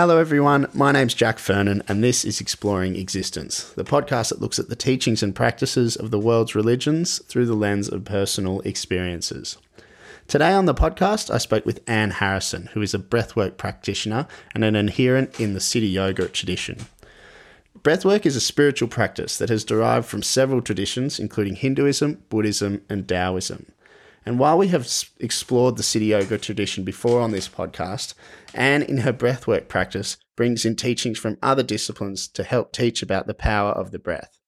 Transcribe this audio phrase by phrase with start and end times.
[0.00, 0.66] Hello, everyone.
[0.72, 4.74] My name's Jack Fernan, and this is Exploring Existence, the podcast that looks at the
[4.74, 9.58] teachings and practices of the world's religions through the lens of personal experiences.
[10.26, 14.64] Today on the podcast, I spoke with Anne Harrison, who is a breathwork practitioner and
[14.64, 16.86] an adherent in the Siddha Yoga tradition.
[17.78, 23.06] Breathwork is a spiritual practice that has derived from several traditions, including Hinduism, Buddhism, and
[23.06, 23.66] Taoism.
[24.26, 24.86] And while we have
[25.18, 28.14] explored the Siddha Yoga tradition before on this podcast,
[28.54, 33.26] Anne, in her breathwork practice, brings in teachings from other disciplines to help teach about
[33.26, 34.38] the power of the breath.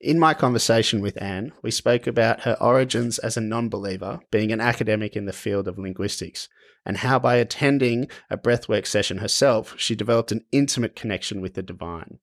[0.00, 4.50] In my conversation with Anne, we spoke about her origins as a non believer, being
[4.50, 6.48] an academic in the field of linguistics,
[6.84, 11.62] and how by attending a breathwork session herself, she developed an intimate connection with the
[11.62, 12.18] divine.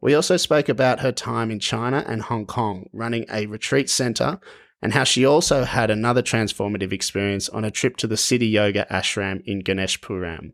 [0.00, 4.38] We also spoke about her time in China and Hong Kong, running a retreat center
[4.80, 8.86] and how she also had another transformative experience on a trip to the Siddha Yoga
[8.90, 10.52] ashram in Ganeshpuram.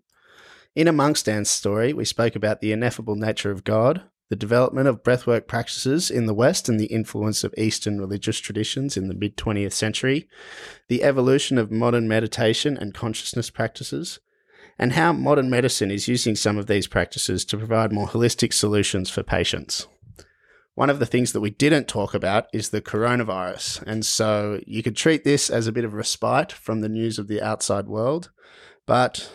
[0.75, 5.03] In amongst Anne's story, we spoke about the ineffable nature of God, the development of
[5.03, 9.37] breathwork practices in the West and the influence of Eastern religious traditions in the mid
[9.37, 10.29] 20th century,
[10.89, 14.19] the evolution of modern meditation and consciousness practices,
[14.79, 19.11] and how modern medicine is using some of these practices to provide more holistic solutions
[19.11, 19.87] for patients.
[20.75, 23.83] One of the things that we didn't talk about is the coronavirus.
[23.87, 27.29] And so you could treat this as a bit of respite from the news of
[27.29, 28.31] the outside world.
[28.87, 29.31] But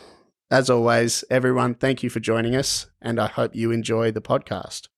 [0.52, 2.88] as always, everyone, thank you for joining us.
[3.02, 4.90] And I hope you enjoy the podcast.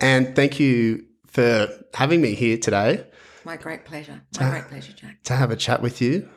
[0.00, 3.06] And thank you for having me here today.
[3.44, 4.22] My great pleasure.
[4.40, 5.22] My to, great pleasure, Jack.
[5.24, 6.28] To have a chat with you.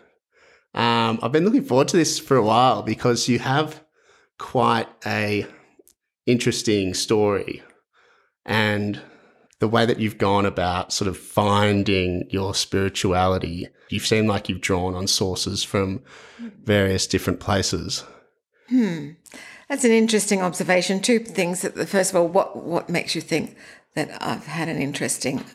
[0.73, 3.83] Um, I've been looking forward to this for a while because you have
[4.39, 5.45] quite a
[6.25, 7.61] interesting story.
[8.45, 9.01] And
[9.61, 14.59] the way that you've gone about sort of finding your spirituality, you seem like you've
[14.59, 16.01] drawn on sources from
[16.63, 18.03] various different places.
[18.69, 19.11] Hmm.
[19.69, 20.99] That's an interesting observation.
[20.99, 21.63] Two things.
[21.85, 23.55] First of all, what what makes you think
[23.93, 25.45] that I've had an interesting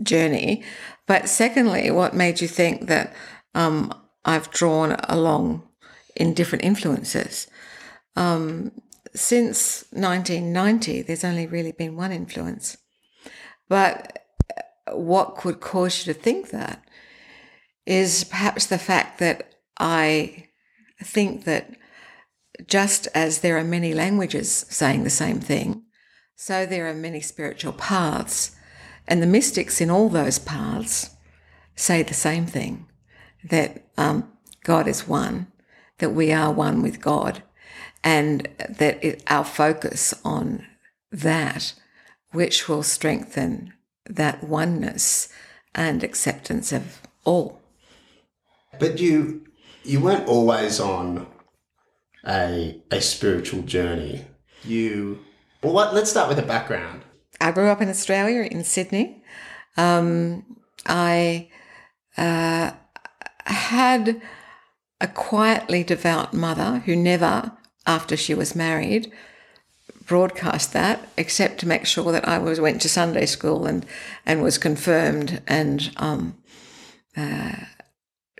[0.00, 0.62] journey?
[1.06, 3.12] But secondly, what made you think that
[3.56, 3.92] um,
[4.24, 5.66] I've drawn along
[6.14, 7.48] in different influences?
[8.14, 8.70] Um,
[9.12, 12.76] since 1990, there's only really been one influence,
[13.68, 14.26] but
[14.92, 16.82] what could cause you to think that
[17.84, 20.48] is perhaps the fact that I
[21.02, 21.70] think that
[22.66, 25.82] just as there are many languages saying the same thing,
[26.34, 28.56] so there are many spiritual paths,
[29.06, 31.10] and the mystics in all those paths
[31.74, 32.86] say the same thing
[33.44, 34.30] that um,
[34.64, 35.46] God is one,
[35.98, 37.42] that we are one with God,
[38.02, 40.66] and that it, our focus on
[41.12, 41.74] that
[42.32, 43.72] which will strengthen
[44.08, 45.28] that oneness
[45.74, 47.60] and acceptance of all.
[48.78, 49.46] But you
[49.84, 51.26] you weren't always on
[52.26, 54.26] a a spiritual journey.
[54.64, 55.20] You
[55.62, 57.02] well, what, let's start with the background.
[57.40, 59.22] I grew up in Australia, in Sydney.
[59.76, 60.44] Um,
[60.86, 61.48] I
[62.16, 62.72] uh,
[63.44, 64.20] had
[65.00, 67.52] a quietly devout mother who never,
[67.86, 69.12] after she was married,
[70.06, 73.84] broadcast that, except to make sure that I was went to Sunday school and
[74.24, 76.36] and was confirmed, and um,
[77.16, 77.56] uh,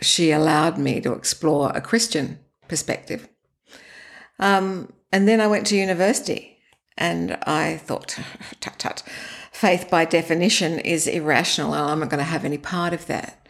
[0.01, 2.39] she allowed me to explore a Christian
[2.69, 3.29] perspective.
[4.39, 6.59] Um, and then I went to university,
[6.97, 8.19] and I thought,
[8.61, 9.03] tut tut,
[9.53, 13.47] faith by definition is irrational, and I'm not going to have any part of that.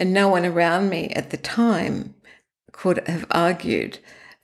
[0.00, 2.14] And no one around me at the time
[2.72, 3.98] could have argued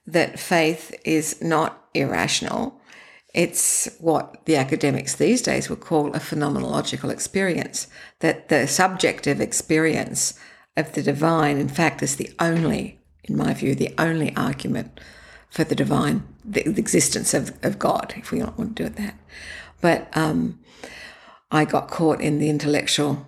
[0.05, 2.80] that faith is not irrational
[3.33, 7.87] it's what the academics these days would call a phenomenological experience,
[8.19, 10.37] that the subjective experience
[10.75, 14.99] of the divine, in fact, is the only, in my view, the only argument
[15.49, 18.87] for the divine, the, the existence of, of God, if we don't want to do
[18.87, 19.15] it that.
[19.81, 20.59] But um,
[21.51, 23.27] I got caught in the intellectual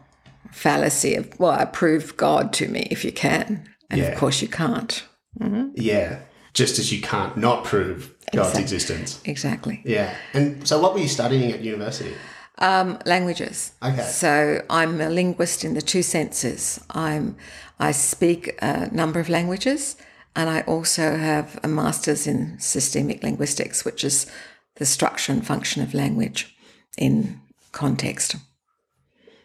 [0.51, 3.69] fallacy of, well, prove God to me if you can.
[3.89, 4.07] And yeah.
[4.07, 5.05] of course, you can't.
[5.39, 5.69] Mm-hmm.
[5.75, 6.19] Yeah.
[6.53, 8.61] Just as you can't not prove God's exactly.
[8.61, 9.21] existence.
[9.25, 9.81] Exactly.
[9.85, 10.15] Yeah.
[10.33, 12.13] And so, what were you studying at university?
[12.59, 13.74] Um, languages.
[13.81, 14.03] Okay.
[14.03, 16.80] So I'm a linguist in the two senses.
[16.91, 17.35] I'm
[17.80, 19.95] I speak a number of languages,
[20.35, 24.27] and I also have a master's in systemic linguistics, which is
[24.75, 26.56] the structure and function of language
[26.97, 27.41] in
[27.71, 28.35] context.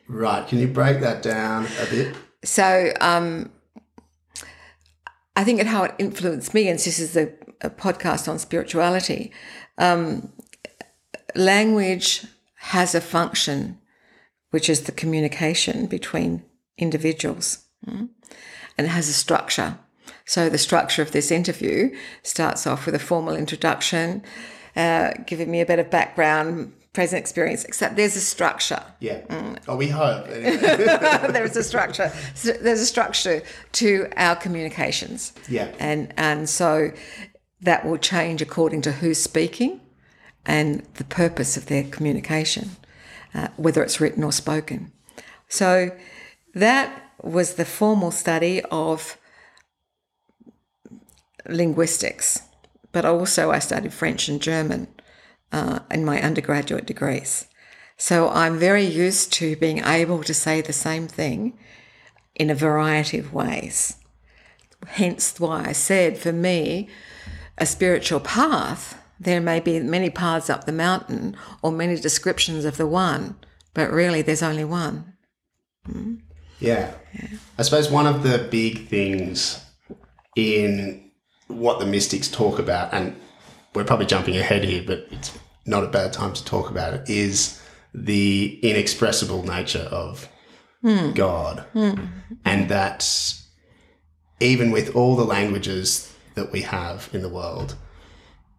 [0.06, 0.46] Right.
[0.46, 2.17] Can you break that down a bit?
[2.44, 3.50] So um,
[5.37, 9.32] I think at how it influenced me, and this is a, a podcast on spirituality,
[9.78, 10.32] um,
[11.34, 12.25] language
[12.56, 13.78] has a function,
[14.50, 16.43] which is the communication between
[16.76, 18.08] individuals, mm?
[18.76, 19.78] and it has a structure.
[20.25, 24.22] So the structure of this interview starts off with a formal introduction,
[24.76, 28.82] uh, giving me a bit of background, present experience, except there's a structure.
[29.00, 29.20] Yeah.
[29.69, 30.26] Oh, we hope.
[30.38, 30.58] Anyway.
[31.32, 32.11] there's a structure.
[32.34, 35.32] So There's a structure to our communications.
[35.49, 35.72] Yeah.
[35.78, 36.90] And and so
[37.60, 39.81] that will change according to who's speaking
[40.46, 42.70] and the purpose of their communication,
[43.34, 44.93] uh, whether it's written or spoken.
[45.49, 45.90] So
[46.55, 49.19] that was the formal study of
[51.49, 52.43] linguistics,
[52.93, 54.88] but also I studied French and German
[55.52, 57.46] uh, in my undergraduate degrees.
[57.96, 61.58] So I'm very used to being able to say the same thing
[62.34, 63.96] in a variety of ways.
[64.87, 66.88] Hence why I said for me,
[67.60, 72.76] a spiritual path, there may be many paths up the mountain or many descriptions of
[72.76, 73.37] the one,
[73.75, 75.14] but really there's only one.
[75.87, 76.16] Hmm?
[76.60, 76.94] Yeah.
[77.58, 79.64] I suppose one of the big things
[80.37, 81.10] in
[81.49, 83.16] what the mystics talk about, and
[83.75, 87.08] we're probably jumping ahead here, but it's not a bad time to talk about it,
[87.08, 87.61] is
[87.94, 90.28] the inexpressible nature of
[90.82, 91.12] hmm.
[91.12, 91.61] God.
[91.72, 92.06] Hmm.
[92.44, 93.34] And that
[94.40, 96.07] even with all the languages
[96.38, 97.75] that we have in the world,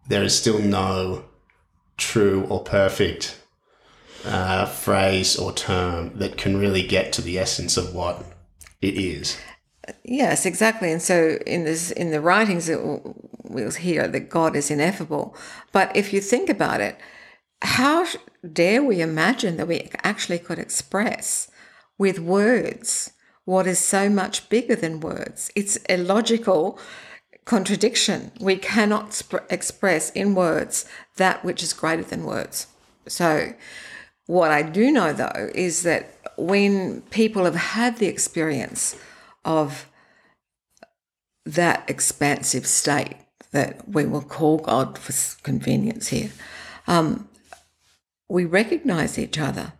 [0.08, 1.24] there is still no
[1.96, 3.40] true or perfect
[4.24, 8.24] uh, phrase or term that can really get to the essence of what
[8.82, 9.38] it is.
[10.04, 10.92] Yes, exactly.
[10.92, 12.80] And so in this in the writings it
[13.44, 15.34] we'll hear that God is ineffable.
[15.72, 16.98] But if you think about it,
[17.62, 18.06] how
[18.52, 21.50] dare we imagine that we actually could express
[21.98, 23.12] with words
[23.44, 25.50] what is so much bigger than words?
[25.56, 26.78] It's a logical
[27.50, 28.30] contradiction.
[28.38, 30.86] We cannot sp- express in words
[31.16, 32.68] that which is greater than words.
[33.08, 33.54] So,
[34.26, 38.94] what I do know though is that when people have had the experience
[39.44, 39.90] of
[41.44, 43.16] that expansive state
[43.50, 45.12] that we will call God for
[45.42, 46.30] convenience here,
[46.86, 47.28] um,
[48.28, 49.72] we recognize each other,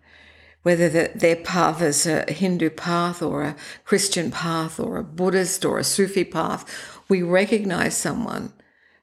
[0.64, 5.64] whether the, their path is a Hindu path or a Christian path or a Buddhist
[5.64, 6.64] or a Sufi path,
[7.10, 8.52] we recognize someone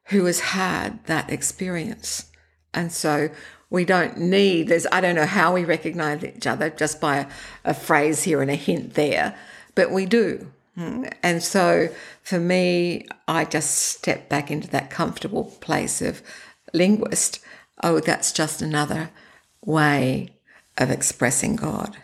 [0.06, 2.31] who has had that experience.
[2.74, 3.30] And so
[3.69, 7.27] we don't need, there's, I don't know how we recognize each other just by a,
[7.65, 9.38] a phrase here and a hint there,
[9.75, 10.51] but we do.
[10.77, 11.12] Mm.
[11.21, 11.89] And so
[12.24, 16.21] for me, I just step back into that comfortable place of
[16.74, 17.42] linguist.
[17.83, 19.09] Oh, that's just another
[19.65, 20.30] way
[20.77, 21.98] of expressing God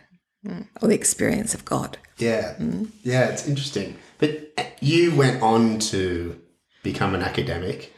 [0.45, 1.97] mm, or the experience of God.
[2.17, 2.55] Yeah.
[3.03, 3.95] Yeah, it's interesting.
[4.23, 6.39] But you went on to
[6.81, 7.91] become an academic,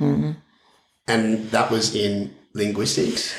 [1.07, 3.35] and that was in linguistics.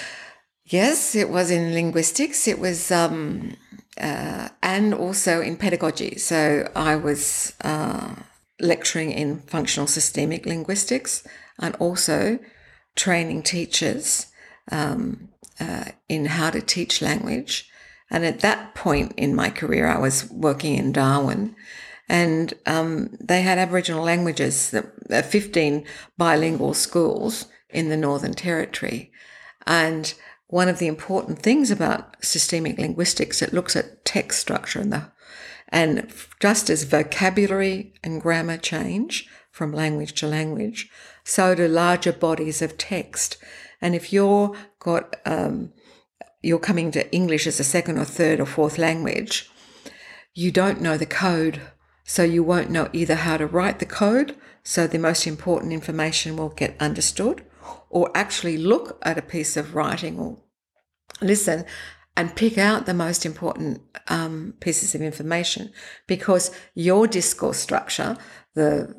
[0.67, 2.47] Yes, it was in linguistics.
[2.47, 3.57] It was, um,
[4.01, 6.17] uh, and also in pedagogy.
[6.19, 8.15] So I was uh,
[8.61, 11.27] lecturing in functional systemic linguistics
[11.59, 12.39] and also
[12.95, 14.27] training teachers
[14.71, 17.69] um, uh, in how to teach language.
[18.13, 21.57] And at that point in my career, I was working in Darwin.
[22.09, 25.85] And um, they had Aboriginal languages, uh, 15
[26.17, 29.11] bilingual schools in the Northern Territory.
[29.67, 30.15] And
[30.47, 35.11] one of the important things about systemic linguistics, it looks at text structure and the
[35.69, 36.09] and
[36.41, 40.89] just as vocabulary and grammar change from language to language,
[41.25, 43.37] so do larger bodies of text.
[43.81, 45.73] And if you're got um,
[46.43, 49.51] you're coming to English as a second or third or fourth language,
[50.35, 51.61] you don't know the code.
[52.07, 56.37] So you won't know either how to write the code, so the most important information
[56.37, 57.45] will get understood,
[57.91, 60.39] or actually look at a piece of writing or
[61.21, 61.65] listen
[62.17, 65.73] and pick out the most important um, pieces of information
[66.07, 68.17] because your discourse structure,
[68.55, 68.95] the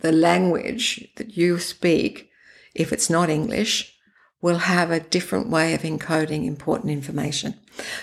[0.00, 2.30] the language that you speak,
[2.74, 3.96] if it's not English,
[4.40, 7.54] will have a different way of encoding important information.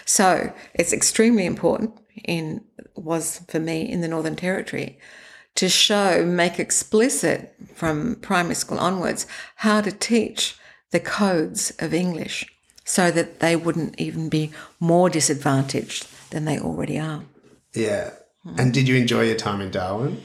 [0.05, 2.63] So it's extremely important in
[2.95, 4.99] was for me in the Northern Territory
[5.55, 9.27] to show, make explicit from primary school onwards
[9.57, 10.55] how to teach
[10.91, 12.45] the codes of English
[12.85, 17.23] so that they wouldn't even be more disadvantaged than they already are.
[17.73, 18.11] Yeah.
[18.57, 20.21] And did you enjoy your time in Darwin?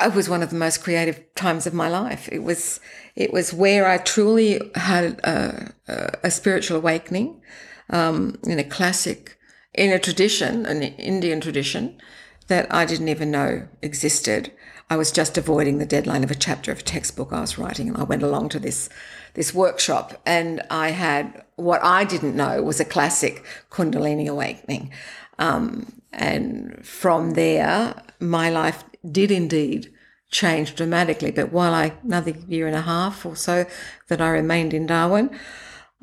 [0.00, 2.28] It was one of the most creative times of my life.
[2.32, 2.80] It was
[3.16, 7.42] it was where I truly had a, a, a spiritual awakening
[7.90, 9.36] um, in a classic,
[9.74, 12.00] in a tradition, an Indian tradition
[12.48, 14.52] that I didn't even know existed.
[14.88, 17.88] I was just avoiding the deadline of a chapter of a textbook I was writing,
[17.88, 18.88] and I went along to this
[19.34, 24.90] this workshop, and I had what I didn't know was a classic Kundalini awakening.
[25.38, 29.92] Um, and from there, my life did indeed
[30.30, 31.30] change dramatically.
[31.30, 33.66] But while I, another year and a half or so
[34.08, 35.30] that I remained in Darwin,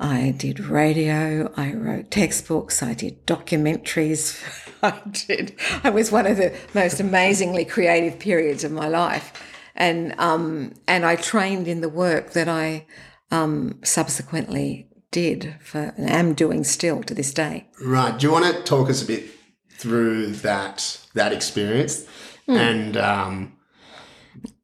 [0.00, 4.40] I did radio, I wrote textbooks, I did documentaries.
[4.82, 9.32] I did, I was one of the most amazingly creative periods of my life.
[9.74, 12.86] And, um, and I trained in the work that I
[13.30, 17.68] um, subsequently did for, and am doing still to this day.
[17.82, 18.18] Right.
[18.18, 19.30] Do you want to talk us a bit
[19.70, 22.06] through that that experience
[22.48, 22.56] mm.
[22.56, 23.56] and um,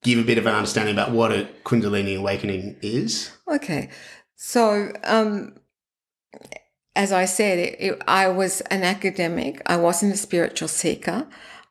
[0.03, 3.31] give a bit of an understanding about what a Kundalini awakening is?
[3.49, 3.91] Okay.
[4.47, 5.55] So, um,
[6.95, 9.63] as I said, it, it, I was an academic.
[9.65, 11.27] I wasn't a spiritual seeker.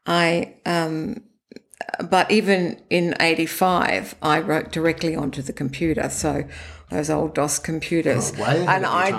[0.08, 1.22] I, um,
[2.10, 6.10] but even in '85, I wrote directly onto the computer.
[6.10, 6.46] So
[6.90, 8.34] those old DOS computers.
[8.40, 9.12] Oh, and I,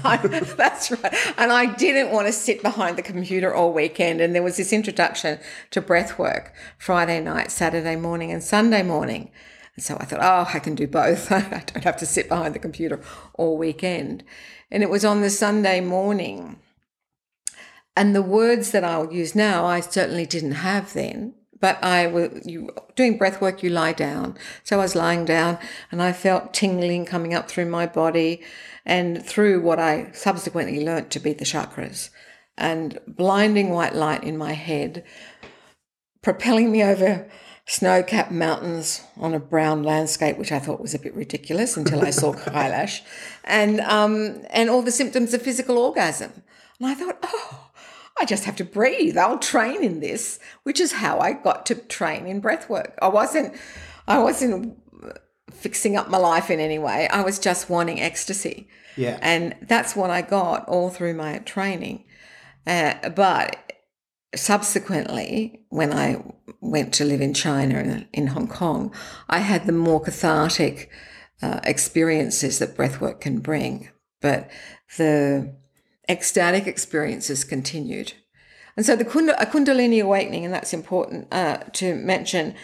[0.04, 1.14] I, that's right.
[1.38, 4.20] And I didn't want to sit behind the computer all weekend.
[4.20, 5.38] And there was this introduction
[5.70, 9.30] to breath work Friday night, Saturday morning, and Sunday morning.
[9.78, 11.30] So I thought, oh, I can do both.
[11.32, 13.00] I don't have to sit behind the computer
[13.34, 14.24] all weekend.
[14.70, 16.58] And it was on the Sunday morning.
[17.96, 21.34] And the words that I'll use now, I certainly didn't have then.
[21.60, 24.36] But I was you, doing breath work, you lie down.
[24.62, 25.58] So I was lying down
[25.90, 28.42] and I felt tingling coming up through my body
[28.86, 32.10] and through what I subsequently learnt to be the chakras
[32.56, 35.04] and blinding white light in my head,
[36.22, 37.28] propelling me over
[37.68, 42.04] snow capped mountains on a brown landscape, which I thought was a bit ridiculous until
[42.04, 43.02] I saw Kailash,
[43.44, 46.32] and, um, and all the symptoms of physical orgasm.
[46.80, 47.70] And I thought, oh,
[48.18, 49.18] I just have to breathe.
[49.18, 52.98] I'll train in this, which is how I got to train in breath work.
[53.02, 53.54] I wasn't,
[54.08, 54.78] I wasn't
[55.52, 57.06] fixing up my life in any way.
[57.08, 58.68] I was just wanting ecstasy.
[58.96, 59.18] Yeah.
[59.20, 62.04] And that's what I got all through my training.
[62.66, 63.67] Uh, but
[64.34, 66.22] subsequently, when I
[66.60, 68.94] went to live in China and in Hong Kong,
[69.28, 70.90] I had the more cathartic
[71.42, 73.88] uh, experiences that breathwork can bring.
[74.20, 74.50] But
[74.96, 75.54] the
[76.08, 78.14] ecstatic experiences continued.
[78.76, 82.54] And so the Kund- Kundalini awakening, and that's important uh, to mention,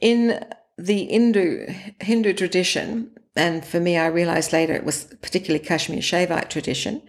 [0.00, 0.44] in
[0.78, 1.66] the Hindu,
[2.00, 7.02] Hindu tradition, and for me, I realized later it was particularly Kashmir Shaivite tradition,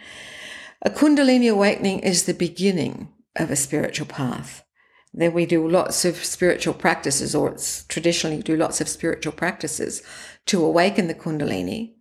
[0.82, 4.64] a Kundalini awakening is the beginning of a spiritual path.
[5.14, 10.04] Then we do lots of spiritual practices, or it's traditionally do lots of spiritual practices
[10.48, 11.94] to awaken the Kundalini.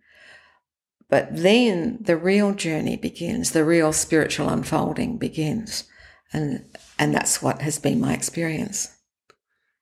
[1.09, 5.85] But then the real journey begins, the real spiritual unfolding begins.
[6.33, 6.65] And,
[6.99, 8.93] and that's what has been my experience.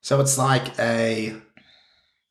[0.01, 1.35] So it's like a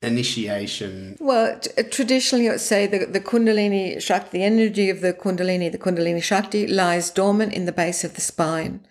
[0.04, 1.16] initiation?
[1.20, 5.78] Well, t- traditionally, I'd say the, the Kundalini Shakti, the energy of the Kundalini, the
[5.78, 8.86] Kundalini Shakti lies dormant in the base of the spine.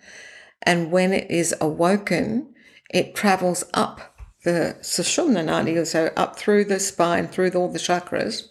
[0.64, 2.54] And when it is awoken,
[2.90, 8.48] it travels up the Sushumna Nadi, so up through the spine, through all the chakras,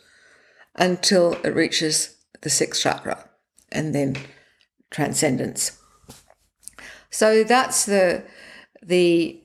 [0.75, 3.29] until it reaches the sixth chakra
[3.72, 4.15] and then
[4.89, 5.79] transcendence.
[7.10, 8.24] So that's the
[8.82, 9.41] the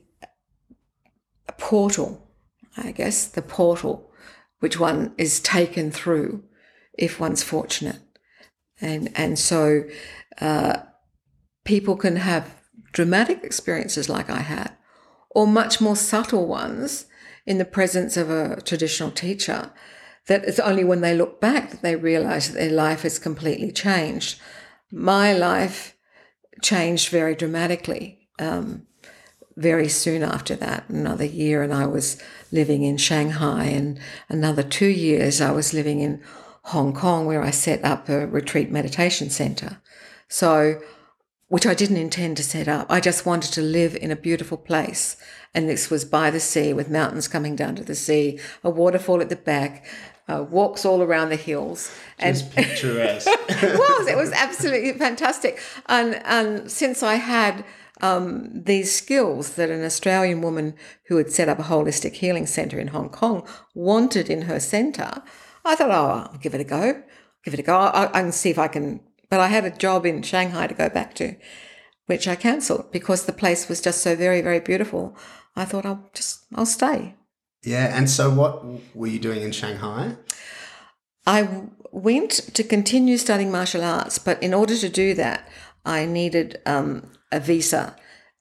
[1.59, 2.29] portal,
[2.77, 4.11] I guess, the portal
[4.61, 6.43] which one is taken through
[6.97, 8.01] if one's fortunate.
[8.81, 9.85] And and so
[10.41, 10.79] uh,
[11.65, 12.58] people can have
[12.93, 14.73] dramatic experiences like I had,
[15.31, 17.07] or much more subtle ones
[17.47, 19.73] in the presence of a traditional teacher
[20.27, 23.73] that it's only when they look back that they realize that their life has completely
[23.73, 24.39] changed.
[24.93, 25.97] My life
[26.63, 28.87] changed very dramatically um,
[29.57, 30.89] very soon after that.
[30.89, 36.01] Another year, and I was living in Shanghai, and another two years, I was living
[36.01, 36.23] in
[36.65, 39.81] Hong Kong, where I set up a retreat meditation center.
[40.29, 40.81] So,
[41.49, 42.87] which I didn't intend to set up.
[42.91, 45.17] I just wanted to live in a beautiful place.
[45.55, 49.21] And this was by the sea with mountains coming down to the sea, a waterfall
[49.23, 49.87] at the back,
[50.29, 51.91] uh, walks all around the hills.
[52.21, 53.27] Just and picturesque.
[53.29, 54.09] it was.
[54.09, 55.59] It was absolutely fantastic.
[55.87, 57.65] And and since I had
[58.03, 60.75] um, these skills that an Australian woman
[61.05, 65.23] who had set up a holistic healing centre in Hong Kong wanted in her centre,
[65.65, 67.03] I thought, oh, I'll give it a go.
[67.45, 67.77] Give it a go.
[67.77, 69.01] I, I can see if I can.
[69.31, 71.37] But I had a job in Shanghai to go back to,
[72.07, 75.17] which I cancelled because the place was just so very, very beautiful.
[75.55, 77.15] I thought I'll just I'll stay.
[77.65, 80.17] Yeah, and so what were you doing in Shanghai?
[81.27, 81.49] I
[81.91, 85.49] went to continue studying martial arts, but in order to do that,
[85.85, 87.97] I needed um, a visa,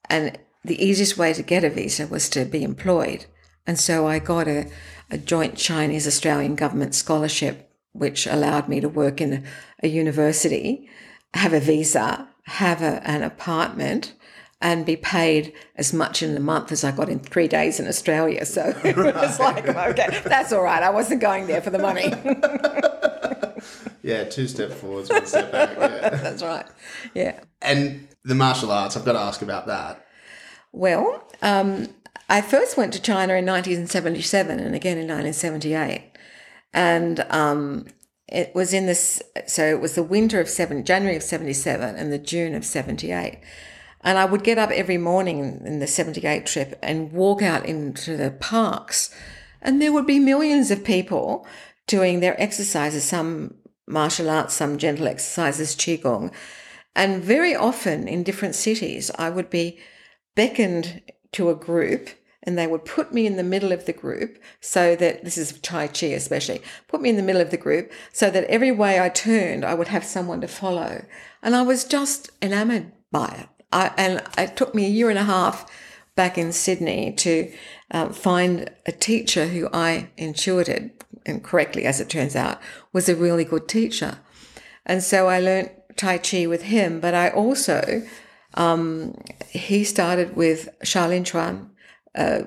[0.10, 3.26] and the easiest way to get a visa was to be employed.
[3.66, 4.70] And so I got a,
[5.10, 9.46] a joint Chinese Australian government scholarship, which allowed me to work in
[9.84, 10.90] a, university,
[11.34, 14.14] have a visa, have a, an apartment,
[14.62, 17.88] and be paid as much in a month as I got in three days in
[17.88, 18.46] Australia.
[18.46, 20.82] So it was like, okay, that's all right.
[20.82, 22.06] I wasn't going there for the money.
[24.02, 25.78] yeah, two step forwards, one step back.
[25.78, 26.10] Yeah.
[26.18, 26.66] that's right.
[27.14, 27.40] Yeah.
[27.62, 30.06] And the martial arts, I've got to ask about that.
[30.72, 31.88] Well, um,
[32.30, 36.12] I first went to China in 1977 and again in 1978.
[36.74, 37.86] And um,
[38.28, 42.12] it was in this, so it was the winter of seven, January of 77 and
[42.12, 43.40] the June of 78.
[44.02, 48.18] And I would get up every morning in the 78 trip and walk out into
[48.18, 49.14] the parks.
[49.62, 51.48] And there would be millions of people
[51.88, 53.56] doing their exercises, some
[53.88, 56.32] martial arts, some gentle exercises, Qigong.
[56.96, 59.80] And very often in different cities, I would be
[60.36, 61.02] beckoned
[61.34, 62.10] to a group
[62.48, 65.60] and they would put me in the middle of the group so that this is
[65.60, 69.02] Tai Chi especially, put me in the middle of the group so that every way
[69.02, 71.04] I turned, I would have someone to follow.
[71.44, 73.50] And I was just enamored by it.
[73.74, 75.70] I, and it took me a year and a half
[76.16, 77.52] back in Sydney to
[77.92, 80.92] um, find a teacher who I intuited,
[81.26, 82.62] and correctly as it turns out,
[82.94, 84.20] was a really good teacher.
[84.86, 88.04] And so I learned Tai Chi with him, but I also,
[88.54, 89.16] um,
[89.50, 91.72] he started with Shaolin Chuan,
[92.18, 92.42] uh,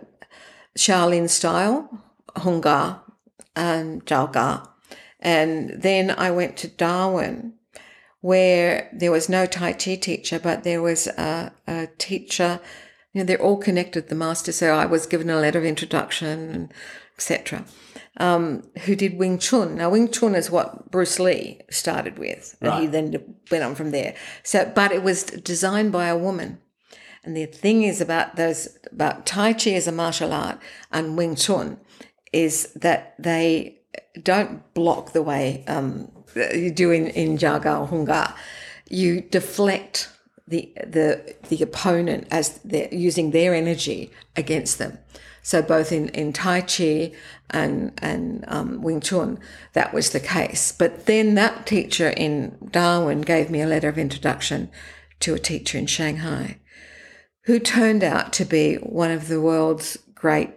[0.76, 2.02] Shaolin style,
[2.36, 3.02] Hung Gar,
[3.56, 4.68] and Jiao
[5.20, 7.54] And then I went to Darwin
[8.20, 12.60] where there was no Tai Chi teacher, but there was a, a teacher.
[13.12, 14.08] You know, they're all connected.
[14.08, 16.70] The master, so I was given a letter of introduction,
[17.16, 17.64] etc.
[18.18, 19.76] Um, who did Wing Chun?
[19.76, 22.80] Now, Wing Chun is what Bruce Lee started with, and Right.
[22.82, 24.14] he then went on from there.
[24.42, 26.58] So, but it was designed by a woman.
[27.24, 30.58] And the thing is about those about Tai Chi as a martial art
[30.90, 31.78] and Wing Chun
[32.32, 33.78] is that they
[34.22, 38.34] don't block the way um, you do in, in Jaga or Hung Gar.
[38.88, 40.08] You deflect
[40.48, 44.98] the the the opponent as they're using their energy against them.
[45.42, 47.12] So both in, in Tai Chi
[47.50, 49.38] and and um, Wing Chun,
[49.74, 50.72] that was the case.
[50.72, 54.70] But then that teacher in Darwin gave me a letter of introduction
[55.20, 56.56] to a teacher in Shanghai
[57.50, 60.54] who turned out to be one of the world's great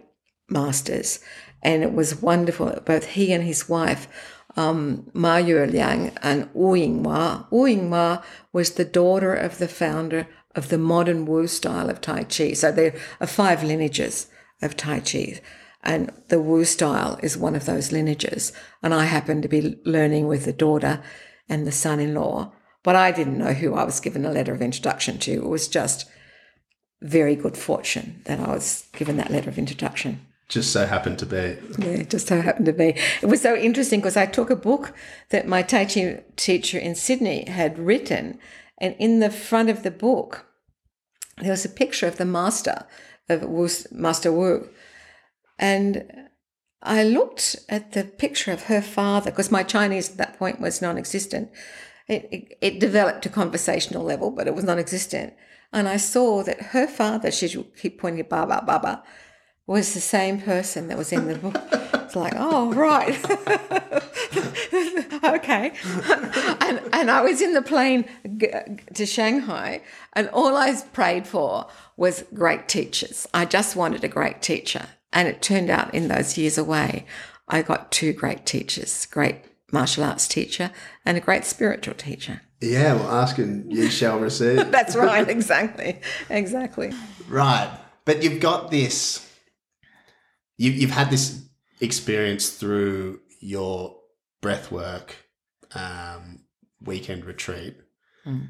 [0.48, 1.18] masters.
[1.60, 2.80] And it was wonderful.
[2.84, 4.06] Both he and his wife,
[4.54, 7.50] um, Ma Yue Liang and Wu Yinghua.
[7.50, 12.22] Wu Yinghua was the daughter of the founder of the modern Wu style of Tai
[12.24, 12.52] Chi.
[12.52, 14.28] So there are five lineages
[14.62, 15.40] of Tai Chi.
[15.82, 18.52] And the Wu style is one of those lineages.
[18.84, 21.02] And I happened to be learning with the daughter
[21.48, 22.52] and the son in law.
[22.84, 25.32] But I didn't know who I was given a letter of introduction to.
[25.32, 26.08] It was just
[27.04, 30.26] very good fortune that I was given that letter of introduction.
[30.48, 31.56] Just so happened to be.
[31.78, 32.96] Yeah, just so happened to be.
[33.22, 34.94] It was so interesting because I took a book
[35.30, 38.38] that my Tai Chi teacher in Sydney had written,
[38.78, 40.46] and in the front of the book,
[41.38, 42.86] there was a picture of the master,
[43.28, 44.68] of Wu, Master Wu.
[45.58, 46.28] And
[46.82, 50.82] I looked at the picture of her father because my Chinese at that point was
[50.82, 51.50] non existent.
[52.06, 55.34] It, it, it developed to conversational level, but it was non existent.
[55.74, 59.02] And I saw that her father, she keep pointing Baba, Baba,
[59.66, 61.56] was the same person that was in the book.
[61.94, 63.18] It's like, oh, right.
[65.24, 65.72] okay.
[66.60, 68.04] and, and I was in the plane
[68.94, 69.82] to Shanghai,
[70.12, 73.26] and all I prayed for was great teachers.
[73.34, 74.86] I just wanted a great teacher.
[75.12, 77.04] And it turned out in those years away,
[77.48, 79.36] I got two great teachers great
[79.72, 80.70] martial arts teacher
[81.04, 82.42] and a great spiritual teacher.
[82.72, 84.70] Yeah, well, asking you shall receive.
[84.70, 86.00] That's right, exactly.
[86.30, 86.92] Exactly.
[87.28, 87.70] Right.
[88.04, 89.26] But you've got this,
[90.56, 91.42] you, you've had this
[91.80, 93.96] experience through your
[94.42, 95.10] breathwork
[95.74, 96.40] um,
[96.80, 97.76] weekend retreat.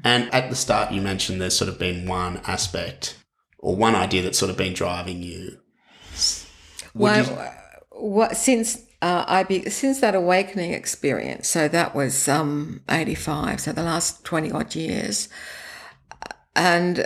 [0.05, 3.17] And at the start, you mentioned there's sort of been one aspect
[3.59, 5.57] or one idea that's sort of been driving you.
[6.93, 12.27] Would Well, you- what since uh, I be since that awakening experience, so that was
[12.27, 15.29] um, eighty five, so the last twenty odd years,
[16.55, 17.05] and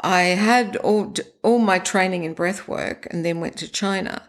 [0.00, 4.28] I had all all my training in breath work, and then went to China,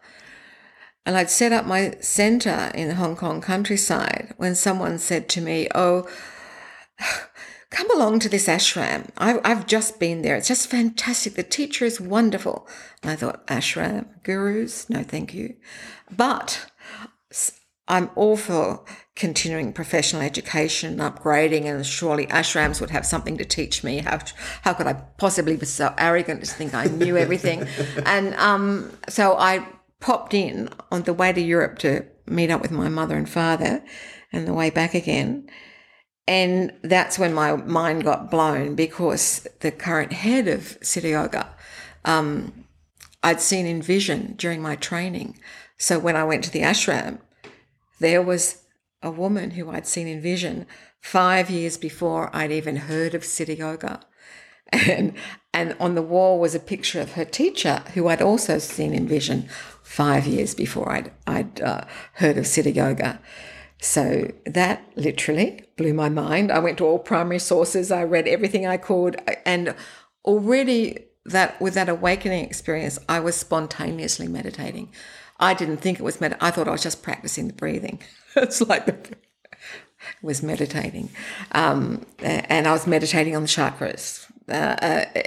[1.04, 5.42] and I'd set up my center in the Hong Kong countryside when someone said to
[5.42, 6.08] me, "Oh."
[7.70, 9.10] Come along to this ashram.
[9.18, 10.36] I've, I've just been there.
[10.36, 11.36] It's just fantastic.
[11.36, 12.68] The teacher is wonderful.
[13.04, 14.90] And I thought, ashram, gurus?
[14.90, 15.56] No, thank you.
[16.10, 16.66] But
[17.88, 18.84] I'm all for
[19.16, 23.98] continuing professional education and upgrading, and surely ashrams would have something to teach me.
[23.98, 24.20] How,
[24.64, 27.68] how could I possibly be so arrogant to think I knew everything?
[28.06, 29.68] and um, so I
[30.00, 33.84] popped in on the way to Europe to meet up with my mother and father
[34.32, 35.50] and the way back again.
[36.30, 41.50] And that's when my mind got blown because the current head of Siddha Yoga,
[42.06, 42.66] um,
[43.24, 45.40] I'd seen in vision during my training.
[45.80, 47.18] So when I went to the ashram,
[48.00, 48.62] there was
[49.02, 50.68] a woman who I'd seen in vision
[51.02, 54.02] five years before I'd even heard of Siddha Yoga.
[54.72, 55.16] And,
[55.52, 59.08] and on the wall was a picture of her teacher, who I'd also seen in
[59.08, 59.50] vision
[59.82, 63.20] five years before I'd, I'd uh, heard of Siddha Yoga.
[63.82, 66.52] So that literally blew my mind.
[66.52, 69.74] I went to all primary sources, I read everything I could, and
[70.26, 74.92] already that with that awakening experience, I was spontaneously meditating.
[75.40, 76.38] I didn't think it was med.
[76.42, 78.02] I thought I was just practicing the breathing.
[78.36, 78.98] it's like the
[80.22, 81.10] was meditating,
[81.54, 84.30] um, and I was meditating on the chakras.
[84.50, 85.22] Uh, uh,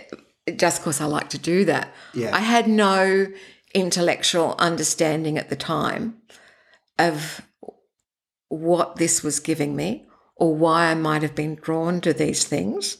[0.57, 1.95] just because I like to do that.
[2.15, 2.35] Yeah.
[2.35, 3.29] I had no
[3.75, 6.17] intellectual understanding at the time
[6.99, 7.41] of
[8.59, 10.05] what this was giving me
[10.37, 12.99] or why I might have been drawn to these things.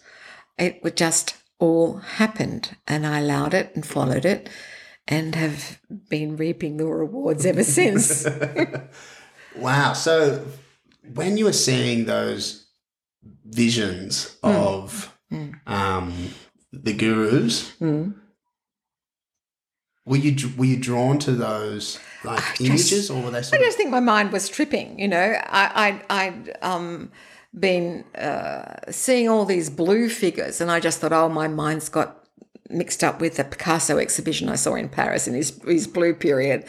[0.59, 4.49] It would just all happened and I allowed it and followed it
[5.07, 8.27] and have been reaping the rewards ever since.
[9.57, 9.93] wow.
[9.93, 10.45] So
[11.15, 12.67] when you were seeing those
[13.45, 14.55] visions mm.
[14.55, 15.55] of mm.
[15.67, 16.31] Um,
[16.73, 18.15] the gurus, mm.
[20.07, 23.39] were you were you drawn to those like I images, just, or were they?
[23.39, 24.99] I just think my mind was tripping.
[24.99, 27.11] You know, I I I'd um
[27.59, 32.27] been uh, seeing all these blue figures, and I just thought, oh, my mind's got
[32.71, 36.65] mixed up with the Picasso exhibition I saw in Paris in his his blue period.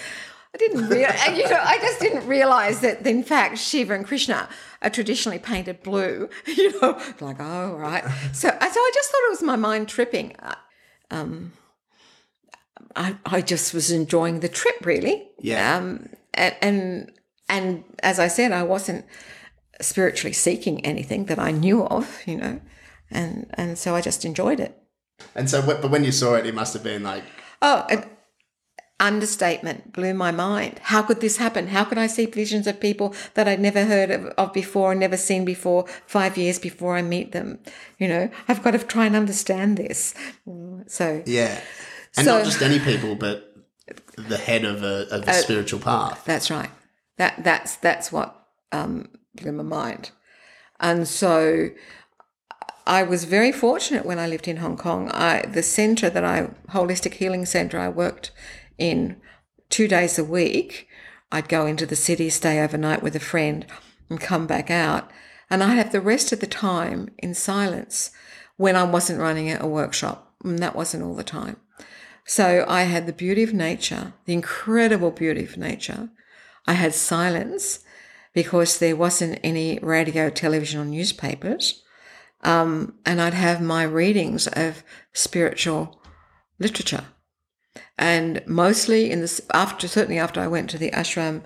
[0.53, 4.47] I didn't realize, you know, I just didn't realize that in fact Shiva and Krishna
[4.81, 6.29] are traditionally painted blue.
[6.45, 8.03] You know, like oh right.
[8.33, 10.35] So, so I just thought it was my mind tripping.
[11.09, 11.53] Um,
[12.95, 15.27] I, I just was enjoying the trip really.
[15.39, 15.77] Yeah.
[15.77, 17.11] Um, and, and
[17.49, 19.05] and as I said, I wasn't
[19.81, 22.61] spiritually seeking anything that I knew of, you know,
[23.11, 24.77] and and so I just enjoyed it.
[25.35, 27.23] And so, but when you saw it, it must have been like
[27.61, 27.85] oh,
[28.99, 30.79] understatement blew my mind.
[30.83, 31.67] How could this happen?
[31.67, 35.17] How could I see visions of people that I'd never heard of, of before, never
[35.17, 37.59] seen before, five years before I meet them?
[37.99, 40.13] You know, I've got to try and understand this.
[40.87, 41.59] So yeah.
[42.17, 43.55] And so, not just any people, but
[44.15, 46.23] the head of a, of a uh, spiritual path.
[46.25, 46.69] That's right.
[47.17, 50.11] That that's that's what um, blew my mind.
[50.79, 51.69] And so
[52.85, 55.09] I was very fortunate when I lived in Hong Kong.
[55.11, 58.31] I the centre that I holistic healing centre I worked
[58.77, 59.17] in
[59.69, 60.87] two days a week.
[61.31, 63.65] I'd go into the city, stay overnight with a friend,
[64.09, 65.09] and come back out.
[65.49, 68.11] And I'd have the rest of the time in silence
[68.57, 70.35] when I wasn't running a workshop.
[70.43, 71.57] And that wasn't all the time.
[72.25, 76.09] So I had the beauty of nature, the incredible beauty of nature.
[76.65, 77.79] I had silence
[78.33, 81.83] because there wasn't any radio, television, or newspapers.
[82.41, 84.83] Um, and I'd have my readings of
[85.13, 86.01] spiritual
[86.59, 87.05] literature.
[87.97, 91.43] And mostly in this, after certainly after I went to the ashram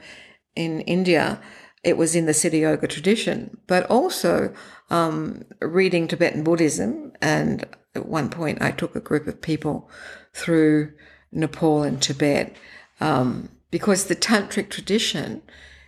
[0.56, 1.42] in India,
[1.84, 4.54] it was in the Siddha Yoga tradition, but also
[4.90, 7.14] um, reading Tibetan Buddhism.
[7.22, 9.90] And at one point, I took a group of people
[10.38, 10.94] through
[11.32, 12.56] Nepal and Tibet
[13.02, 15.42] um, because the tantric tradition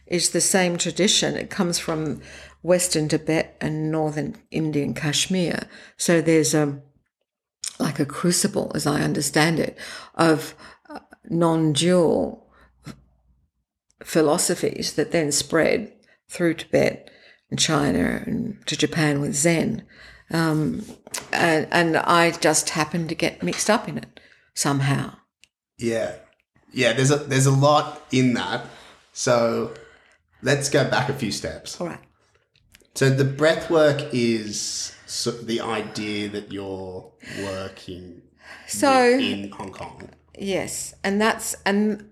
[0.07, 1.35] is the same tradition.
[1.35, 2.21] It comes from
[2.61, 5.67] Western Tibet and Northern Indian Kashmir.
[5.97, 6.81] So there's a
[7.77, 9.77] like a crucible, as I understand it,
[10.15, 10.53] of
[10.89, 12.45] uh, non-dual
[14.03, 15.93] philosophies that then spread
[16.27, 17.09] through Tibet
[17.49, 19.85] and China and to Japan with Zen.
[20.29, 20.83] Um,
[21.31, 24.18] and, and I just happened to get mixed up in it
[24.59, 25.15] somehow.
[25.77, 26.15] Yeah.
[26.71, 28.65] Yeah, there's a there's a lot in that.
[29.13, 29.73] So
[30.41, 31.79] let's go back a few steps.
[31.81, 31.99] All right.
[32.95, 38.21] So the breath work is so the idea that you're working
[38.67, 40.09] so in Hong Kong.
[40.37, 42.09] Yes, and that's and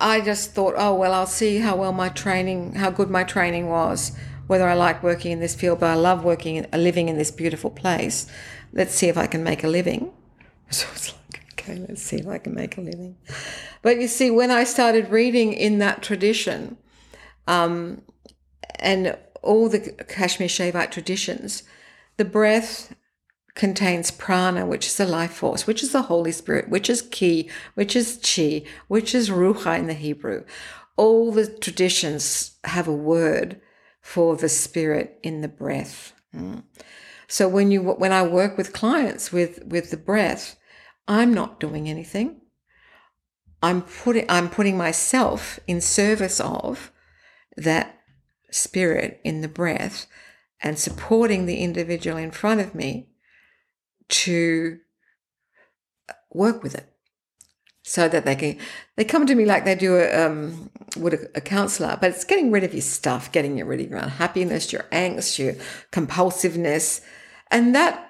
[0.00, 3.68] I just thought, oh well, I'll see how well my training, how good my training
[3.68, 7.30] was, whether I like working in this field, but I love working, living in this
[7.30, 8.26] beautiful place.
[8.72, 10.12] Let's see if I can make a living.
[10.70, 11.18] So it's like,
[11.70, 13.16] okay, let's see if I can make a living.
[13.82, 16.76] But you see, when I started reading in that tradition,
[17.46, 18.02] um,
[18.78, 21.62] and all the Kashmir Shaivite traditions,
[22.16, 22.94] the breath
[23.54, 27.48] contains prana, which is the life force, which is the Holy Spirit, which is ki,
[27.74, 30.44] which is chi, which is ruha in the Hebrew.
[30.96, 33.60] All the traditions have a word
[34.00, 36.12] for the spirit in the breath.
[36.34, 36.62] Mm.
[37.26, 40.56] So when you when I work with clients with with the breath,
[41.08, 42.42] I'm not doing anything.
[43.62, 46.92] I'm putting I'm putting myself in service of
[47.56, 47.98] that
[48.50, 50.06] spirit in the breath
[50.60, 53.08] and supporting the individual in front of me
[54.08, 54.78] to
[56.32, 56.92] work with it
[57.82, 58.58] so that they can
[58.96, 62.24] they come to me like they do a um, would a, a counselor but it's
[62.24, 65.54] getting rid of your stuff getting rid of your unhappiness your angst your
[65.90, 67.00] compulsiveness
[67.50, 68.07] and that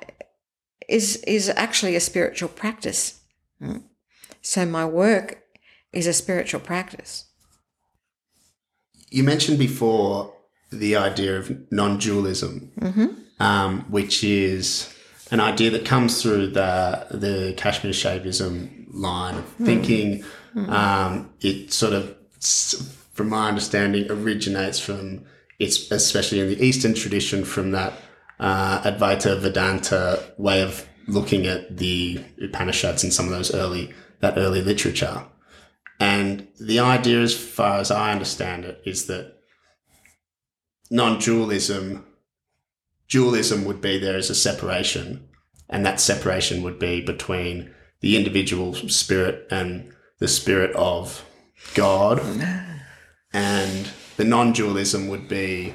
[0.88, 3.20] is is actually a spiritual practice
[3.62, 3.83] mm.
[4.42, 5.42] so my work
[5.92, 7.27] is a spiritual practice
[9.11, 10.35] you mentioned before
[10.70, 13.42] the idea of non-dualism mm-hmm.
[13.42, 14.94] um, which is
[15.31, 20.24] an idea that comes through the the Kashmir Shaivism line of thinking.
[20.55, 20.70] Mm.
[20.70, 22.16] Um, it sort of,
[23.12, 25.24] from my understanding, originates from
[25.59, 27.92] it's especially in the Eastern tradition from that
[28.40, 34.37] uh, Advaita Vedanta way of looking at the Upanishads and some of those early that
[34.37, 35.24] early literature.
[36.01, 39.35] And the idea, as far as I understand it, is that
[40.90, 42.05] non-dualism
[43.09, 45.29] dualism would be there is a separation,
[45.68, 51.24] and that separation would be between the individual spirit and the spirit of
[51.74, 52.20] God,
[53.33, 55.72] and the non-dualism would be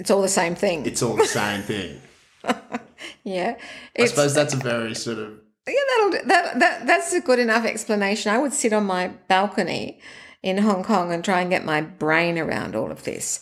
[0.00, 0.86] it's all the same thing.
[0.86, 2.00] It's all the same thing.
[3.22, 3.56] yeah,
[3.98, 5.74] I suppose that's a very sort of yeah.
[5.90, 8.32] That'll that that that's a good enough explanation.
[8.32, 10.00] I would sit on my balcony
[10.42, 13.40] in Hong Kong and try and get my brain around all of this,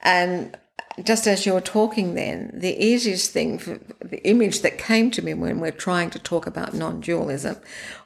[0.00, 0.56] and
[1.02, 5.22] just as you were talking then, the easiest thing, for, the image that came to
[5.22, 7.56] me when we're trying to talk about non dualism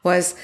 [0.03, 0.35] was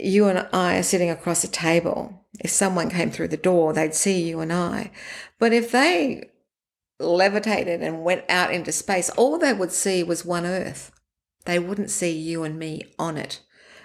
[0.00, 2.24] you and I are sitting across a table.
[2.40, 4.90] If someone came through the door, they'd see you and I.
[5.38, 6.30] But if they
[7.04, 10.90] levitated and went out into space, all they would see was one Earth.
[11.44, 13.40] They wouldn't see you and me on it.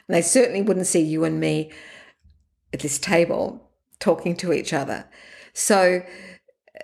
[0.08, 1.72] And they certainly wouldn't see you and me
[2.74, 5.06] at this table talking to each other.
[5.54, 6.04] So,
[6.76, 6.80] uh,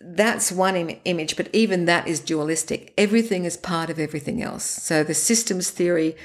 [0.00, 2.94] that's one Im- image, but even that is dualistic.
[2.96, 4.64] Everything is part of everything else.
[4.64, 6.16] So the systems theory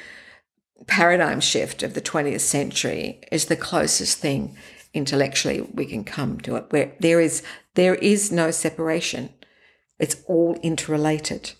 [0.87, 4.57] paradigm shift of the 20th century is the closest thing
[4.93, 7.43] intellectually we can come to it, where there is
[7.75, 9.29] there is no separation.
[9.99, 11.51] It's all interrelated,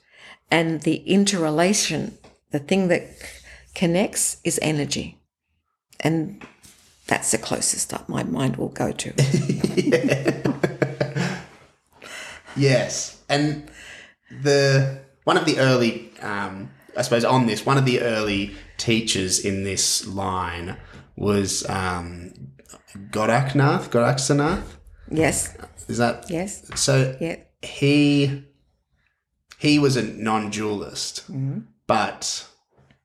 [0.50, 2.18] and the interrelation,
[2.52, 3.04] the thing that
[3.76, 5.20] connects, is energy,
[6.00, 6.44] and
[7.08, 9.14] that's the closest that my mind will go to.
[12.56, 13.70] Yes, and
[14.44, 19.40] the one of the early, um, I suppose, on this one of the early teachers
[19.40, 20.78] in this line
[21.16, 22.34] was um,
[23.12, 23.90] Goraknath.
[23.90, 24.64] Goraksanath.
[25.10, 25.56] Yes.
[25.88, 26.70] Is that yes?
[26.76, 27.38] So yeah.
[27.62, 28.46] he
[29.58, 31.60] he was a non-dualist, mm-hmm.
[31.86, 32.48] but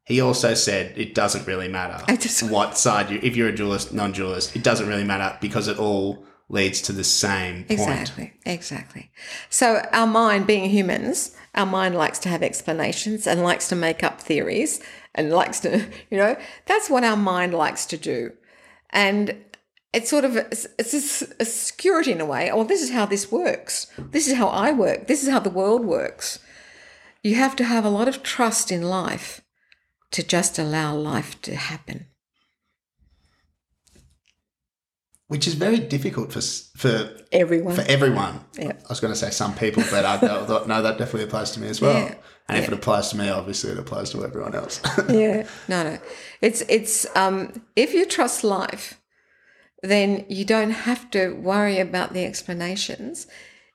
[0.04, 3.18] he also said it doesn't really matter just, what side you.
[3.22, 7.04] If you're a dualist, non-dualist, it doesn't really matter because it all leads to the
[7.04, 7.70] same point.
[7.72, 9.10] Exactly, exactly.
[9.50, 14.04] So our mind, being humans, our mind likes to have explanations and likes to make
[14.04, 14.80] up theories
[15.14, 15.78] and likes to,
[16.10, 18.32] you know, that's what our mind likes to do.
[18.90, 19.36] And
[19.92, 22.50] it's sort of it's, it's security in a way.
[22.50, 23.86] Oh, this is how this works.
[23.98, 25.06] This is how I work.
[25.06, 26.38] This is how the world works.
[27.22, 29.40] You have to have a lot of trust in life
[30.12, 32.06] to just allow life to happen
[35.28, 37.74] which is very difficult for for everyone.
[37.74, 38.72] For everyone, yeah.
[38.72, 41.60] I was going to say some people, but I thought no, that definitely applies to
[41.60, 42.00] me as well.
[42.00, 42.14] Yeah.
[42.48, 44.80] And if it applies to me, obviously it applies to everyone else.
[45.08, 45.98] yeah, no, no,
[46.40, 49.00] it's it's um, if you trust life,
[49.82, 53.26] then you don't have to worry about the explanations.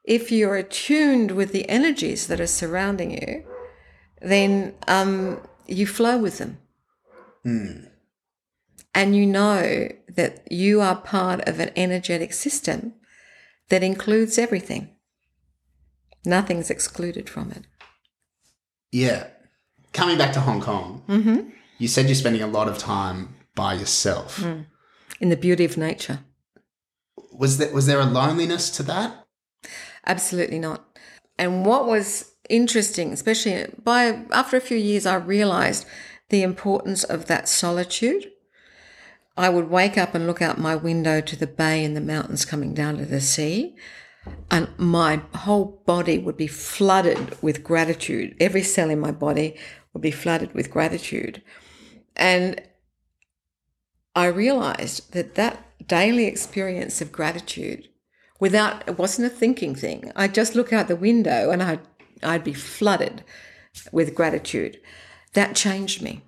[0.04, 3.46] If you're attuned with the energies that are surrounding you,
[4.22, 6.58] then um, you flow with them.
[7.44, 7.86] Hmm
[8.94, 12.94] and you know that you are part of an energetic system
[13.70, 14.90] that includes everything.
[16.26, 17.64] Nothing's excluded from it.
[18.92, 19.28] Yeah.
[19.94, 21.50] Coming back to Hong Kong, mm-hmm.
[21.78, 24.40] you said you're spending a lot of time by yourself.
[24.40, 24.66] Mm.
[25.22, 26.20] In the beauty of nature.
[27.32, 29.26] Was there, was there a loneliness to that?
[30.06, 30.84] Absolutely not.
[31.38, 35.86] And what was interesting, especially by after a few years, I realized
[36.30, 38.32] the importance of that solitude
[39.38, 42.46] I would wake up and look out my window to the bay and the mountains
[42.46, 43.76] coming down to the sea.
[44.52, 48.36] And my whole body would be flooded with gratitude.
[48.40, 49.58] Every cell in my body
[49.94, 51.42] would be flooded with gratitude.
[52.16, 52.62] And
[54.16, 57.88] I realized that that daily experience of gratitude,
[58.40, 60.12] without, it wasn't a thinking thing.
[60.16, 61.80] I'd just look out the window and I'd,
[62.24, 63.24] I'd be flooded
[63.92, 64.80] with gratitude.
[65.34, 66.24] That changed me.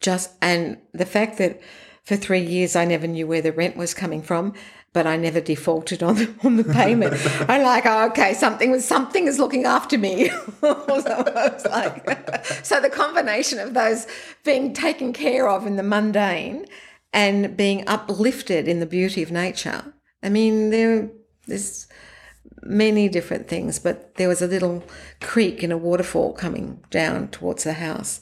[0.00, 1.60] Just, and the fact that
[2.04, 4.54] for three years, I never knew where the rent was coming from.
[4.92, 7.14] But I never defaulted on the, on the payment.
[7.48, 10.28] I'm like, oh, okay, something was something is looking after me.
[10.60, 14.06] so like, so the combination of those
[14.44, 16.66] being taken care of in the mundane
[17.12, 19.94] and being uplifted in the beauty of nature.
[20.22, 21.10] I mean, there
[21.46, 21.88] there's
[22.62, 24.84] many different things, but there was a little
[25.20, 28.20] creek and a waterfall coming down towards the house,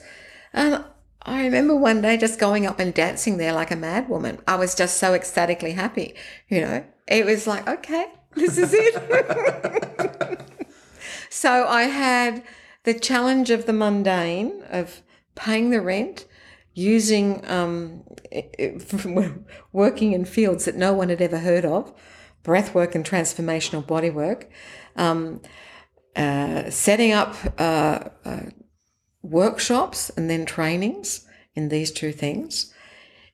[0.52, 0.84] and
[1.22, 4.40] I remember one day just going up and dancing there like a madwoman.
[4.46, 6.14] I was just so ecstatically happy.
[6.48, 10.40] You know, it was like, okay, this is it.
[11.30, 12.42] so I had
[12.84, 15.02] the challenge of the mundane, of
[15.34, 16.26] paying the rent,
[16.74, 18.04] using, um,
[19.72, 21.92] working in fields that no one had ever heard of,
[22.42, 24.48] breath work and transformational body work,
[24.96, 25.42] um,
[26.16, 28.40] uh, setting up uh, uh,
[29.22, 32.72] workshops and then trainings in these two things.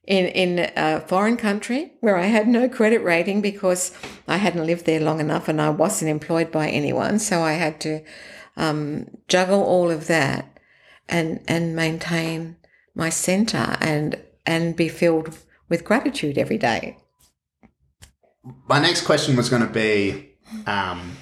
[0.07, 3.93] In, in a foreign country where I had no credit rating because
[4.29, 7.19] I hadn't lived there long enough and I wasn't employed by anyone.
[7.19, 8.05] So I had to
[8.57, 10.61] um, juggle all of that
[11.09, 12.57] and, and maintain
[12.95, 15.37] my center and, and be filled
[15.69, 16.97] with gratitude every day.
[18.69, 21.17] My next question was going to be um,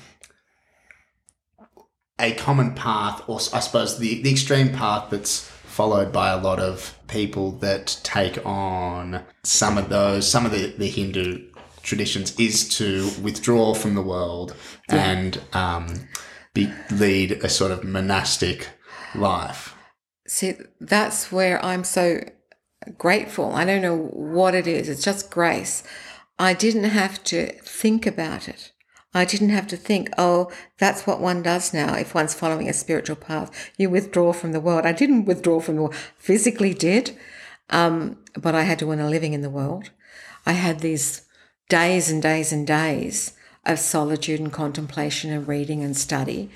[2.19, 6.61] a common path, or I suppose the, the extreme path that's followed by a lot
[6.61, 11.51] of people that take on some of those, some of the, the Hindu
[11.83, 14.55] traditions is to withdraw from the world
[14.89, 15.11] yeah.
[15.11, 16.09] and um,
[16.55, 18.69] be, lead a sort of monastic
[19.15, 19.75] life.
[20.27, 22.21] See, that's where I'm so
[22.97, 23.53] grateful.
[23.53, 25.83] I don't know what it is, it's just grace.
[26.39, 28.73] I didn't have to think about it.
[29.15, 32.73] I didn't have to think, oh, that's what one does now if one's following a
[32.73, 33.71] spiritual path.
[33.79, 34.85] You withdraw from the world.
[34.85, 37.17] I didn't withdraw from the world, physically did,
[37.71, 39.91] um, but I had to earn a living in the world.
[40.45, 41.23] I had these
[41.69, 43.33] days and days and days
[43.65, 46.51] of solitude and contemplation and reading and study.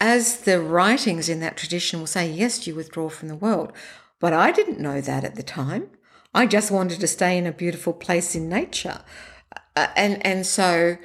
[0.00, 3.72] As the writings in that tradition will say, yes, you withdraw from the world.
[4.20, 5.88] But I didn't know that at the time.
[6.34, 9.00] I just wanted to stay in a beautiful place in nature.
[9.74, 10.98] Uh, and, and so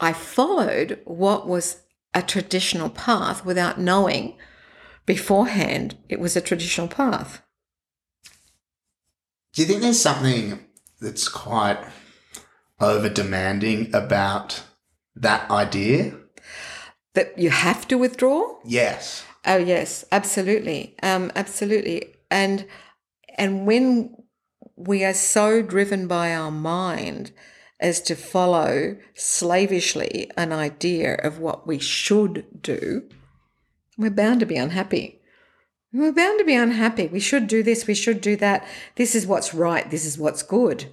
[0.00, 4.36] I followed what was a traditional path without knowing
[5.06, 7.42] beforehand it was a traditional path.
[9.52, 10.64] Do you think there's something
[11.00, 11.78] that's quite
[12.80, 14.64] over demanding about
[15.14, 16.14] that idea?
[17.14, 18.56] That you have to withdraw?
[18.64, 19.24] Yes.
[19.46, 20.96] Oh yes, absolutely.
[21.02, 22.14] Um, absolutely.
[22.30, 22.66] And
[23.36, 24.16] and when
[24.76, 27.30] we are so driven by our mind
[27.84, 33.02] as to follow slavishly an idea of what we should do,
[33.98, 35.20] we're bound to be unhappy.
[35.92, 37.08] We're bound to be unhappy.
[37.08, 38.66] We should do this, we should do that.
[38.96, 40.86] This is what's right, this is what's good.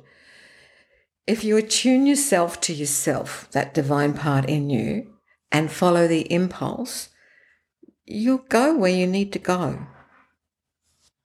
[1.25, 5.13] If you attune yourself to yourself, that divine part in you,
[5.49, 7.08] and follow the impulse,
[8.04, 9.88] you'll go where you need to go.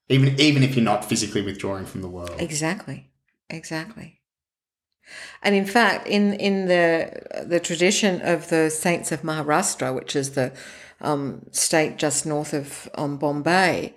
[0.08, 2.36] Even even if you're not physically withdrawing from the world.
[2.38, 3.10] Exactly.
[3.50, 4.20] Exactly.
[5.42, 10.32] And in fact, in, in the, the tradition of the saints of Maharashtra, which is
[10.32, 10.52] the
[11.00, 13.94] um, state just north of um, Bombay,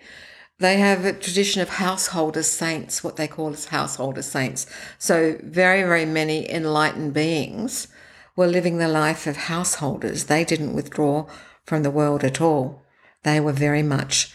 [0.60, 4.68] they have a tradition of householder saints, what they call as householder saints.
[4.98, 7.88] So, very, very many enlightened beings
[8.36, 10.26] were living the life of householders.
[10.26, 11.28] They didn't withdraw
[11.64, 12.84] from the world at all.
[13.24, 14.34] They were very much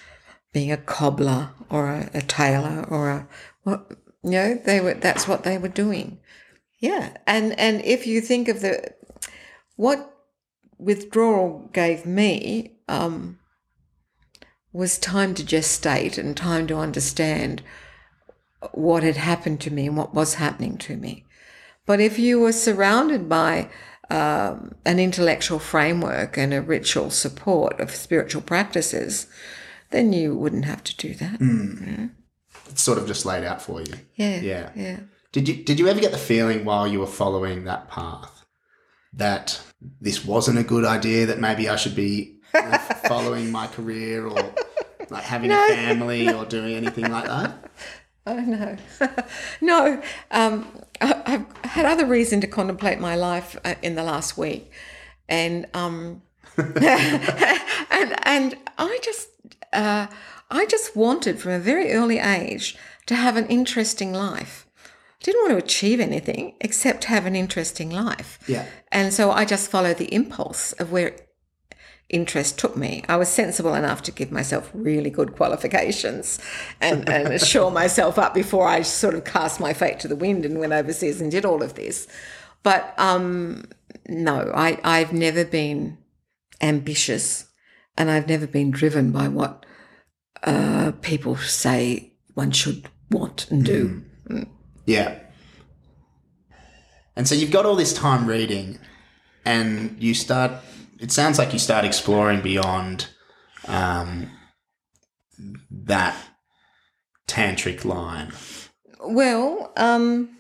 [0.53, 3.29] being a cobbler or a, a tailor or a,
[3.67, 6.21] you know, they were, that's what they were doing.
[6.85, 8.93] Yeah, and and if you think of the
[9.77, 10.15] what
[10.77, 13.39] withdrawal gave me um,
[14.71, 17.63] was time to gestate and time to understand
[18.73, 21.25] what had happened to me and what was happening to me.
[21.87, 23.71] But if you were surrounded by
[24.11, 29.27] um, an intellectual framework and a ritual support of spiritual practices,
[29.89, 31.41] then you wouldn't have to do that.
[31.41, 32.11] Mm.
[32.69, 33.95] It's sort of just laid out for you.
[34.17, 34.41] Yeah.
[34.41, 34.71] Yeah.
[34.77, 35.01] Yeah.
[35.35, 38.47] Did you did you ever get the feeling while you were following that path
[39.15, 39.61] that
[40.01, 41.27] this wasn't a good idea?
[41.27, 42.37] That maybe I should be
[43.09, 44.55] following my career or
[45.11, 45.61] like having no.
[45.61, 47.53] a family or doing anything like that?
[48.27, 48.79] Oh no,
[49.61, 50.03] no.
[50.31, 50.67] Um,
[51.03, 54.73] I, have had other reason to contemplate my life uh, in the last week,
[55.29, 56.23] and um,
[56.57, 59.29] and and I just
[59.75, 60.07] uh,
[60.51, 64.64] I just wanted from a very early age to have an interesting life
[65.25, 68.39] didn't want to achieve anything except have an interesting life.
[68.47, 68.67] Yeah.
[68.93, 71.17] And so I just followed the impulse of where
[72.11, 73.03] interest took me.
[73.09, 76.39] I was sensible enough to give myself really good qualifications
[76.79, 80.45] and, and assure myself up before I sort of cast my fate to the wind
[80.45, 82.07] and went overseas and did all of this.
[82.63, 83.65] but um,
[84.07, 85.97] no, I, I've never been
[86.61, 87.47] ambitious
[87.97, 89.65] and I've never been driven by what
[90.43, 94.03] uh, people say one should want and do.
[94.87, 95.19] Yeah.
[97.17, 98.79] And so you've got all this time reading,
[99.45, 100.53] and you start.
[101.01, 103.09] It sounds like you start exploring beyond
[103.69, 104.31] um,
[105.71, 106.17] that
[107.29, 108.33] tantric line.
[109.01, 110.31] Well, um,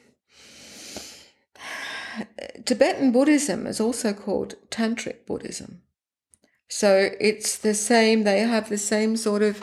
[2.64, 5.82] Tibetan Buddhism is also called Tantric Buddhism.
[6.68, 9.62] So it's the same, they have the same sort of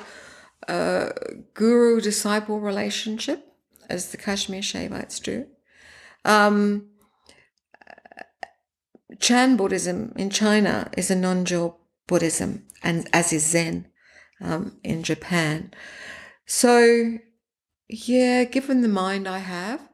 [0.67, 1.09] uh,
[1.53, 3.50] guru disciple relationship
[3.91, 5.45] as the Kashmir Shaivites do.
[6.23, 6.87] Um,
[9.19, 13.87] Chan Buddhism in China is a non dual Buddhism, and as is Zen
[14.39, 15.71] um, in Japan.
[16.45, 17.17] So,
[17.87, 19.87] yeah, given the mind I have,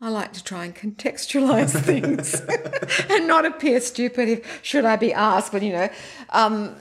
[0.00, 2.40] I like to try and contextualize things
[3.10, 5.52] and not appear stupid if should I be asked.
[5.52, 5.88] But you know,
[6.30, 6.76] um,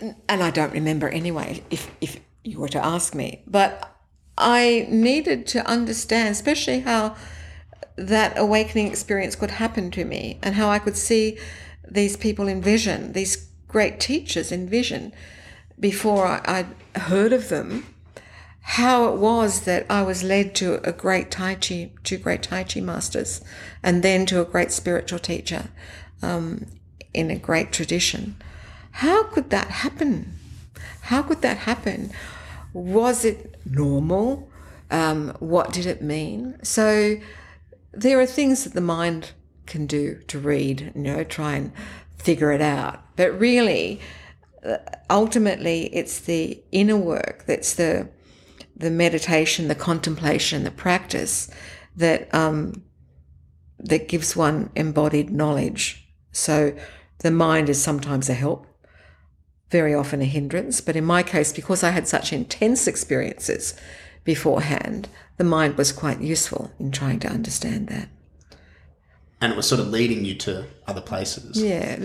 [0.00, 1.62] and I don't remember anyway.
[1.70, 3.97] If if you were to ask me, but
[4.38, 7.16] I needed to understand, especially how
[7.96, 11.38] that awakening experience could happen to me, and how I could see
[11.86, 15.12] these people in vision, these great teachers in vision,
[15.78, 17.84] before I, I'd heard of them
[18.60, 22.64] how it was that I was led to a great Tai Chi, two great Tai
[22.64, 23.40] Chi masters,
[23.82, 25.68] and then to a great spiritual teacher
[26.20, 26.66] um,
[27.14, 28.36] in a great tradition.
[28.90, 30.34] How could that happen?
[31.00, 32.12] How could that happen?
[32.74, 34.50] Was it normal?
[34.90, 36.58] Um, what did it mean?
[36.62, 37.16] So
[37.92, 39.32] there are things that the mind
[39.66, 41.72] can do to read, you know, try and
[42.16, 43.02] figure it out.
[43.16, 44.00] But really,
[44.64, 44.78] uh,
[45.10, 48.08] ultimately, it's the inner work that's the
[48.76, 51.50] the meditation, the contemplation, the practice
[51.96, 52.84] that um,
[53.78, 56.08] that gives one embodied knowledge.
[56.30, 56.76] So
[57.18, 58.67] the mind is sometimes a help,
[59.70, 60.80] very often a hindrance.
[60.80, 63.74] But in my case, because I had such intense experiences
[64.24, 68.08] beforehand, the mind was quite useful in trying to understand that.
[69.40, 71.62] And it was sort of leading you to other places.
[71.62, 71.96] Yeah,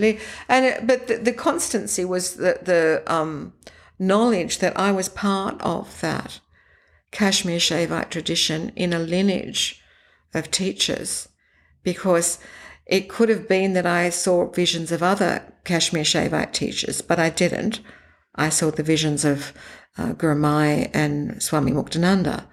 [0.48, 3.54] and it, but the, the, constancy was the the um,
[3.98, 6.38] knowledge that I was part of that
[7.10, 9.82] Kashmir Shaivite tradition in a lineage
[10.32, 11.28] of teachers
[11.82, 12.38] because
[12.86, 17.30] it could have been that I saw visions of other Kashmir Shaivite teachers, but I
[17.30, 17.80] didn't.
[18.34, 19.52] I saw the visions of
[19.96, 22.46] uh, Gurumayi and Swami Muktananda.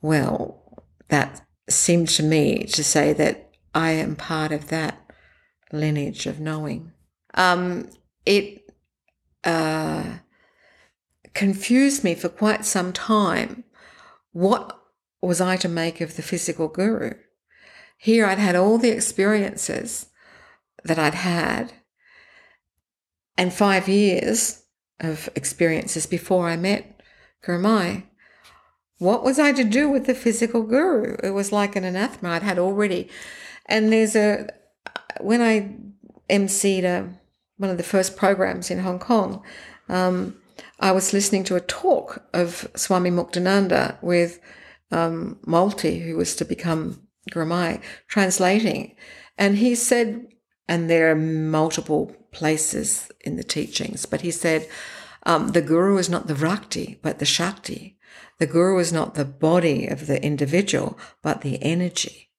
[0.00, 5.00] Well, that seemed to me to say that I am part of that
[5.72, 6.92] lineage of knowing.
[7.34, 7.90] Um,
[8.24, 8.62] it
[9.44, 10.18] uh,
[11.34, 13.64] confused me for quite some time
[14.32, 14.78] what
[15.20, 17.14] was I to make of the physical guru?
[17.98, 20.06] Here I'd had all the experiences
[20.84, 21.72] that I'd had
[23.36, 24.62] and five years
[25.00, 27.00] of experiences before I met
[27.44, 28.04] Gurumayi.
[28.98, 31.16] What was I to do with the physical guru?
[31.22, 33.08] It was like an anathema I'd had already.
[33.66, 34.48] And there's a,
[35.20, 35.76] when I
[36.30, 37.08] emceed a,
[37.56, 39.42] one of the first programs in Hong Kong,
[39.88, 40.36] um,
[40.80, 44.40] I was listening to a talk of Swami Muktananda with
[44.92, 48.96] um, Malti, who was to become Gurumayi, translating.
[49.36, 50.26] And he said,
[50.68, 54.68] and there are multiple places in the teachings, but he said,
[55.24, 57.98] um, the Guru is not the Vyakti, but the Shakti.
[58.38, 62.30] The Guru is not the body of the individual, but the energy.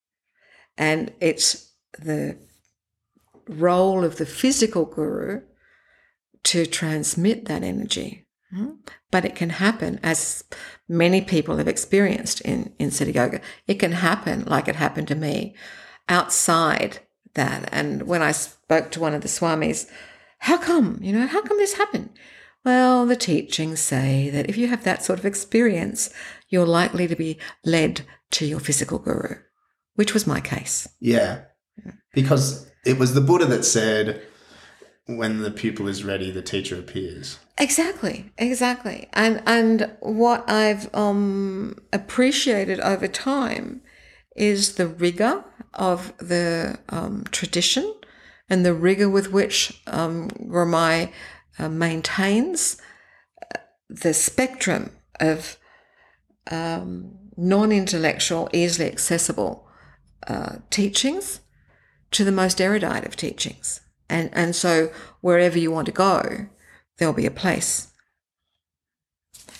[0.78, 2.38] And it's the
[3.48, 5.42] role of the physical Guru
[6.46, 8.26] to transmit that energy.
[8.54, 8.72] Hmm?
[9.12, 10.44] But it can happen, as
[10.88, 15.16] many people have experienced in, in Siddha Yoga, it can happen like it happened to
[15.16, 15.56] me
[16.08, 17.00] outside
[17.36, 17.70] that.
[17.72, 19.88] And when I spoke to one of the Swamis,
[20.40, 22.10] how come, you know, how come this happened?
[22.66, 26.12] Well, the teachings say that if you have that sort of experience,
[26.50, 29.36] you're likely to be led to your physical guru,
[29.96, 30.88] which was my case.
[31.00, 31.42] Yeah.
[32.14, 34.22] Because it was the Buddha that said,
[35.18, 37.40] when the pupil is ready, the teacher appears.
[37.58, 39.10] Exactly, exactly.
[39.14, 43.82] And and what I've um, appreciated over time
[44.36, 45.44] is the rigor
[45.74, 47.94] of the um, tradition
[48.50, 51.12] and the rigor with which um, Gurumayi
[51.58, 52.78] uh, maintains
[53.42, 55.58] uh, the spectrum of
[56.52, 59.68] um, non-intellectual, easily accessible
[60.28, 61.42] uh, teachings
[62.12, 63.82] to the most erudite of teachings.
[64.10, 64.92] And, and so
[65.22, 66.48] wherever you want to go,
[66.98, 67.88] there'll be a place.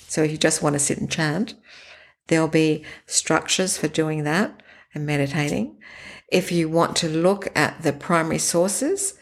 [0.08, 1.54] So if you just want to sit and chant,
[2.28, 4.62] there'll be structures for doing that.
[4.94, 5.78] and meditating.
[6.32, 9.14] If you want to look at the primary sources,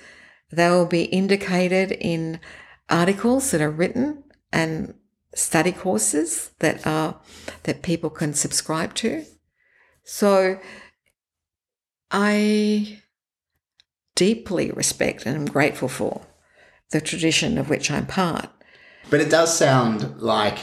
[0.51, 2.39] they will be indicated in
[2.89, 4.93] articles that are written and
[5.35, 7.19] study courses that are
[7.63, 9.25] that people can subscribe to.
[10.03, 10.59] So
[12.09, 13.01] I
[14.17, 16.23] deeply respect and am grateful for
[16.91, 18.49] the tradition of which I'm part.
[19.09, 20.57] But it does sound like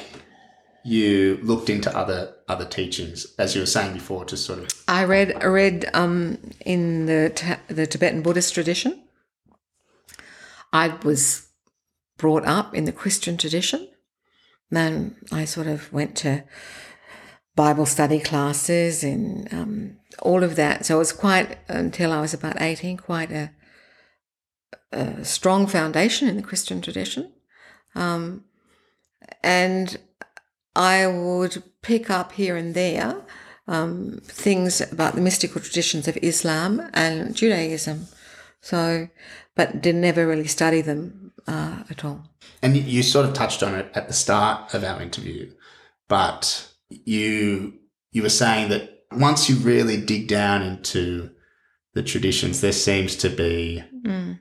[0.85, 4.69] you looked into other other teachings, as you were saying before, to sort of.
[4.87, 9.03] I read I read um, in the the Tibetan Buddhist tradition.
[10.73, 11.49] I was
[12.19, 13.89] brought up in the Christian tradition.
[14.71, 16.45] Then I sort of went to
[17.55, 20.87] Bible study classes and um, all of that.
[20.87, 23.51] So it was quite until I was about eighteen, quite a,
[24.93, 27.33] a strong foundation in the Christian tradition.
[27.95, 28.45] Um,
[29.43, 29.99] and
[30.77, 33.23] I would pick up here and there
[33.69, 38.09] um, things about the mystical traditions of Islam and Judaism.
[38.61, 39.09] So,
[39.55, 42.25] but did never really study them uh, at all.
[42.63, 45.53] And you sort of touched on it at the start of our interview,
[46.09, 47.75] but you
[48.11, 51.31] you were saying that once you really dig down into
[51.95, 54.39] the traditions, there seems to be mm.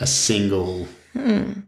[0.00, 1.66] a single mm.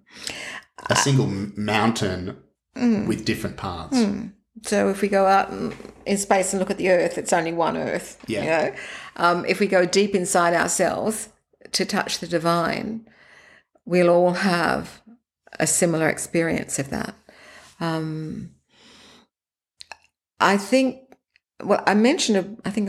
[0.89, 2.37] a single mountain
[2.77, 3.07] mm.
[3.07, 3.97] with different paths.
[3.97, 4.33] Mm.
[4.65, 5.53] So if we go out
[6.05, 8.19] in space and look at the Earth, it's only one Earth.
[8.27, 8.41] Yeah.
[8.41, 8.77] You know?
[9.17, 11.29] Um, if we go deep inside ourselves
[11.73, 13.09] to touch the divine,
[13.85, 15.01] we'll all have
[15.61, 17.15] a similar experience of that.
[17.81, 18.51] Um,
[20.41, 21.03] I think.
[21.63, 22.89] Well, I mentioned, a, I think,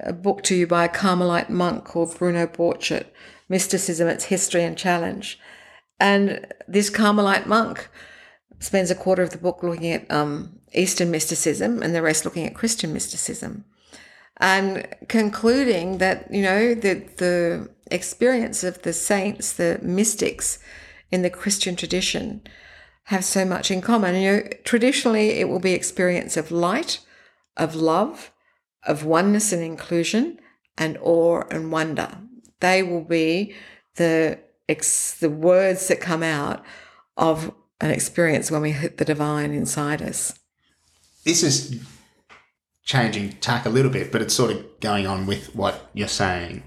[0.00, 3.06] a, a book to you by a Carmelite monk called Bruno Borchert,
[3.48, 5.38] Mysticism, Its History and Challenge.
[6.00, 7.88] And this Carmelite monk
[8.58, 12.46] spends a quarter of the book looking at um, Eastern mysticism and the rest looking
[12.46, 13.64] at Christian mysticism.
[14.38, 20.58] And concluding that, you know, the, the experience of the saints, the mystics
[21.10, 22.42] in the Christian tradition
[23.04, 24.14] have so much in common.
[24.14, 27.00] You know, traditionally it will be experience of light,
[27.56, 28.32] of love,
[28.86, 30.38] of oneness and inclusion,
[30.78, 32.18] and awe and wonder.
[32.60, 33.54] They will be
[33.96, 34.38] the
[34.68, 36.64] ex- the words that come out
[37.16, 40.38] of an experience when we hit the divine inside us.
[41.24, 41.80] This is
[42.84, 46.62] changing tack a little bit, but it's sort of going on with what you're saying.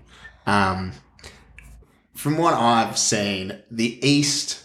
[0.45, 0.93] Um,
[2.13, 4.63] from what I've seen, the East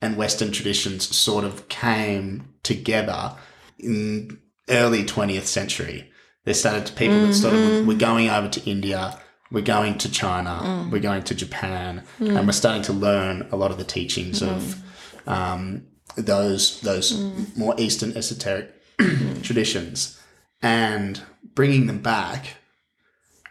[0.00, 3.36] and Western traditions sort of came together
[3.78, 4.38] in
[4.72, 6.10] early 20th century.
[6.44, 7.26] There started to people mm-hmm.
[7.26, 7.98] that of mm-hmm.
[7.98, 9.18] going over to India,
[9.52, 10.90] we're going to China, mm.
[10.90, 12.36] we're going to Japan, mm.
[12.36, 14.48] and we're starting to learn a lot of the teachings mm.
[14.48, 14.82] of
[15.28, 17.56] um, those those mm.
[17.56, 18.72] more Eastern esoteric
[19.42, 20.18] traditions
[20.62, 21.20] and
[21.54, 22.56] bringing them back.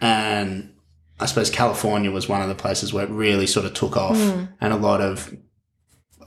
[0.02, 0.74] And
[1.20, 4.18] I suppose California was one of the places where it really sort of took off,
[4.18, 4.50] mm.
[4.60, 5.34] and a lot of,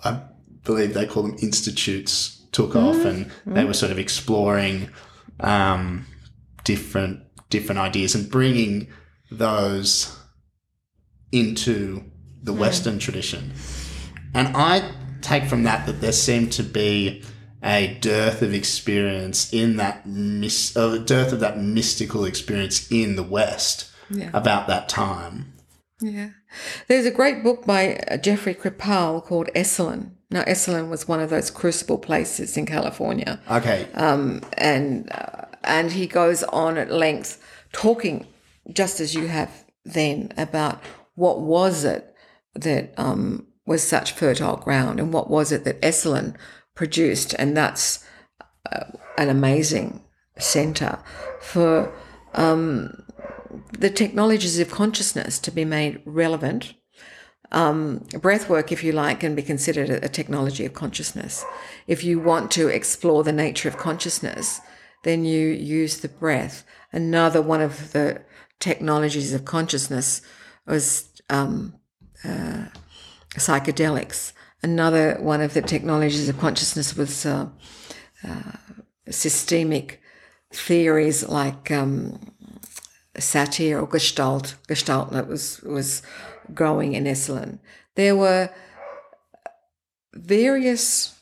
[0.04, 0.20] I
[0.62, 2.82] believe they call them institutes, took mm.
[2.82, 3.66] off, and they mm.
[3.66, 4.88] were sort of exploring
[5.40, 6.06] um,
[6.64, 8.88] different different ideas and bringing
[9.30, 10.16] those
[11.30, 12.02] into
[12.42, 12.58] the mm.
[12.58, 13.52] Western tradition.
[14.32, 14.90] And I
[15.20, 17.22] take from that that there seemed to be
[17.62, 23.22] a dearth of experience in that mis- a dearth of that mystical experience in the
[23.22, 24.30] West yeah.
[24.34, 25.54] about that time.
[26.00, 26.30] Yeah,
[26.88, 30.10] there's a great book by uh, Jeffrey Kripal called Esalen.
[30.30, 33.40] Now, Esalen was one of those crucible places in California.
[33.50, 33.86] Okay.
[33.94, 37.42] Um, and uh, and he goes on at length
[37.72, 38.26] talking,
[38.72, 40.82] just as you have then, about
[41.14, 42.14] what was it
[42.54, 46.34] that um, was such fertile ground and what was it that Esalen
[46.74, 47.34] produced.
[47.38, 48.04] And that's
[48.72, 48.84] uh,
[49.16, 50.02] an amazing
[50.38, 50.98] center
[51.40, 51.92] for
[52.34, 53.03] um,
[53.78, 56.74] the technologies of consciousness to be made relevant.
[57.52, 61.44] Um, breath work, if you like, can be considered a, technology of consciousness.
[61.86, 64.60] If you want to explore the nature of consciousness,
[65.04, 66.64] then you use the breath.
[66.92, 68.22] Another one of the
[68.58, 70.22] technologies of consciousness
[70.66, 71.74] was um,
[72.24, 72.66] uh,
[73.36, 74.32] psychedelics.
[74.62, 77.48] Another one of the technologies of consciousness was uh,
[78.26, 78.52] uh,
[79.10, 80.00] systemic
[80.52, 82.33] theories like um,
[83.16, 84.56] satir or Gestalt.
[84.68, 86.02] Gestalt that was was
[86.52, 87.58] growing in Esalen.
[87.94, 88.50] There were
[90.14, 91.14] various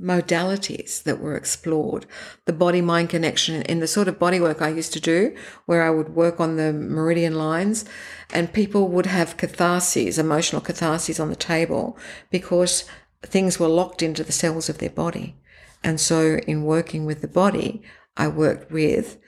[0.00, 2.06] modalities that were explored.
[2.44, 5.34] The body mind connection in the sort of body work I used to do,
[5.66, 7.84] where I would work on the meridian lines,
[8.32, 11.98] and people would have catharses, emotional catharses on the table
[12.30, 12.84] because
[13.22, 15.36] things were locked into the cells of their body.
[15.82, 17.82] And so, in working with the body,
[18.16, 19.18] I worked with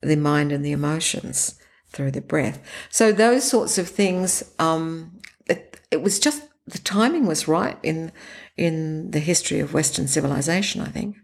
[0.00, 1.59] the mind and the emotions
[1.92, 2.60] through the breath.
[2.90, 8.12] So those sorts of things, um, it, it was just the timing was right in
[8.56, 10.80] in the history of Western civilization.
[10.80, 11.16] I think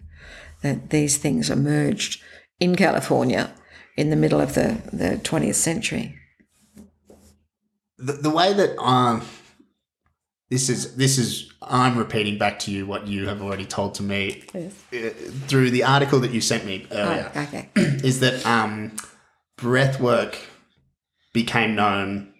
[0.63, 2.23] that these things emerged
[2.61, 3.53] in California
[3.97, 6.17] in the middle of the the twentieth century.
[7.99, 9.23] The, the way that um,
[10.51, 14.03] this is this is I'm repeating back to you what you have already told to
[14.03, 14.73] me Yes.
[14.93, 15.11] uh,
[15.49, 17.31] through the article that you sent me earlier.
[17.35, 17.69] Oh, okay.
[18.05, 18.93] is that um,
[19.57, 20.37] breath work
[21.37, 22.33] became known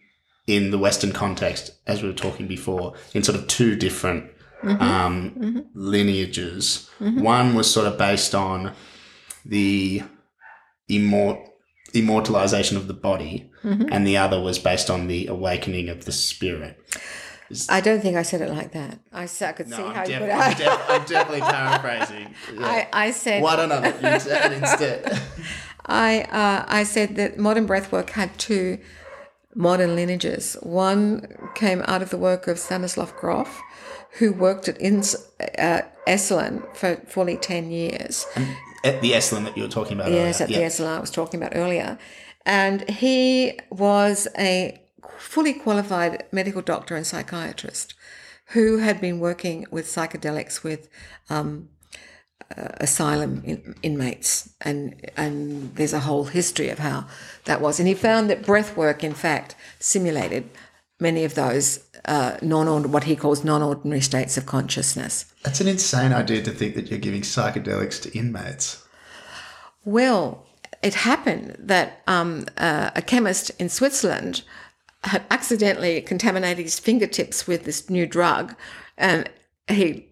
[0.47, 4.25] in the Western context, as we were talking before, in sort of two different
[4.63, 4.83] mm-hmm.
[4.83, 5.61] um, mm-hmm.
[5.75, 6.89] lineages.
[6.99, 7.21] Mm-hmm.
[7.21, 8.73] One was sort of based on
[9.45, 10.03] the
[10.91, 11.47] immort-
[11.93, 16.79] immortalization of the body, and the other was based on the awakening of the spirit.
[17.69, 18.99] I don't think I said it like that.
[19.13, 22.35] I, I could see No, how I'm, you def- put I'm, def- I'm definitely paraphrasing.
[22.55, 22.67] Yeah.
[22.67, 25.23] I, I said Why don't I you instead?
[25.87, 28.79] I uh, I said that modern breathwork had two
[29.55, 30.57] modern lineages.
[30.63, 33.61] One came out of the work of Stanislav Grof,
[34.19, 35.17] who worked at Ins,
[35.59, 38.27] uh, Esalen for fully 10 years.
[38.85, 40.59] At the Esalen that you were talking about Yes, earlier.
[40.59, 41.99] at the Esalen I was talking about earlier.
[42.45, 44.81] And he was a
[45.19, 47.95] fully qualified medical doctor and psychiatrist
[48.51, 50.89] who had been working with psychedelics with
[51.29, 51.69] um,
[52.57, 54.51] uh, asylum in, inmates.
[54.61, 57.07] And, and there's a whole history of how
[57.45, 57.79] that was.
[57.79, 60.49] And he found that breath work, in fact, simulated
[61.01, 65.33] many of those uh, non what he calls non-ordinary states of consciousness.
[65.43, 68.85] That's an insane idea to think that you're giving psychedelics to inmates.
[69.85, 70.47] Well,
[70.83, 74.43] it happened that um, uh, a chemist in Switzerland
[75.05, 78.55] had accidentally contaminated his fingertips with this new drug,
[78.97, 79.31] and
[79.69, 80.09] he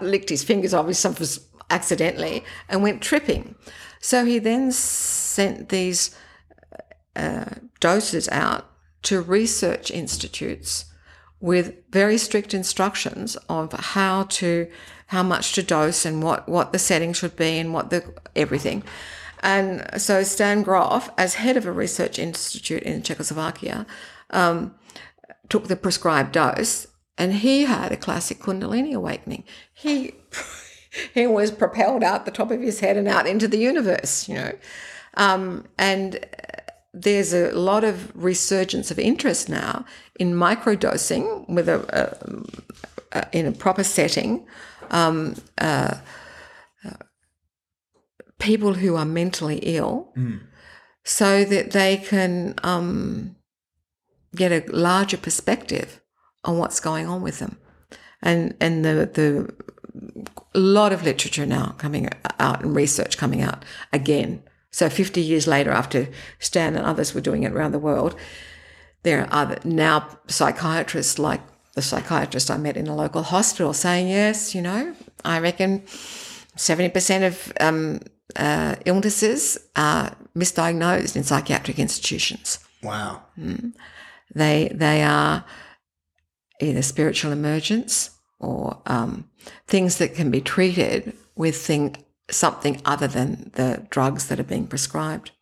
[0.00, 3.54] licked his fingers obviously accidentally and went tripping.
[4.00, 6.14] So he then sent these
[7.16, 7.46] uh,
[7.80, 8.66] doses out
[9.02, 10.86] to research institutes
[11.40, 14.68] with very strict instructions of how to
[15.08, 18.82] how much to dose and what what the setting should be and what the everything
[19.42, 23.84] and so stan grof as head of a research institute in czechoslovakia
[24.30, 24.72] um,
[25.48, 26.86] took the prescribed dose
[27.18, 29.44] and he had a classic kundalini awakening.
[29.72, 30.14] He
[31.14, 34.34] he was propelled out the top of his head and out into the universe you
[34.34, 34.52] know.
[35.14, 36.24] Um, and
[36.94, 39.84] there's a lot of resurgence of interest now
[40.18, 41.80] in microdosing with a,
[43.12, 44.46] a, a in a proper setting.
[44.90, 45.96] Um, uh,
[46.84, 46.90] uh,
[48.38, 50.12] people who are mentally ill,
[51.04, 53.36] so that they can um,
[54.36, 56.01] get a larger perspective
[56.44, 57.56] on what's going on with them,
[58.22, 59.54] and and the the
[60.54, 64.42] a lot of literature now coming out and research coming out again.
[64.70, 68.16] So 50 years later, after Stan and others were doing it around the world,
[69.02, 71.40] there are other, now psychiatrists like
[71.74, 75.80] the psychiatrist I met in a local hospital saying, yes, you know, I reckon
[76.56, 78.00] 70% of um,
[78.36, 82.58] uh, illnesses are misdiagnosed in psychiatric institutions.
[82.82, 83.22] Wow.
[84.34, 85.44] They, they are
[86.62, 89.28] either spiritual emergence or um,
[89.66, 91.96] things that can be treated with thing,
[92.30, 95.32] something other than the drugs that are being prescribed.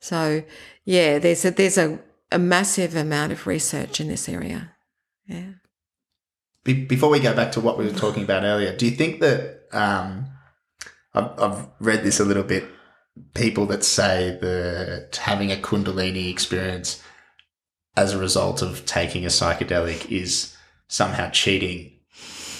[0.00, 0.42] So,
[0.84, 1.98] yeah, there's a, there's a,
[2.30, 4.72] a massive amount of research in this area.
[5.26, 5.52] Yeah.
[6.64, 9.20] Be- before we go back to what we were talking about earlier, do you think
[9.20, 10.26] that um,
[11.14, 12.64] I've, I've read this a little bit?
[13.34, 17.02] People that say that having a Kundalini experience
[17.96, 20.56] as a result of taking a psychedelic is
[20.88, 21.92] somehow cheating.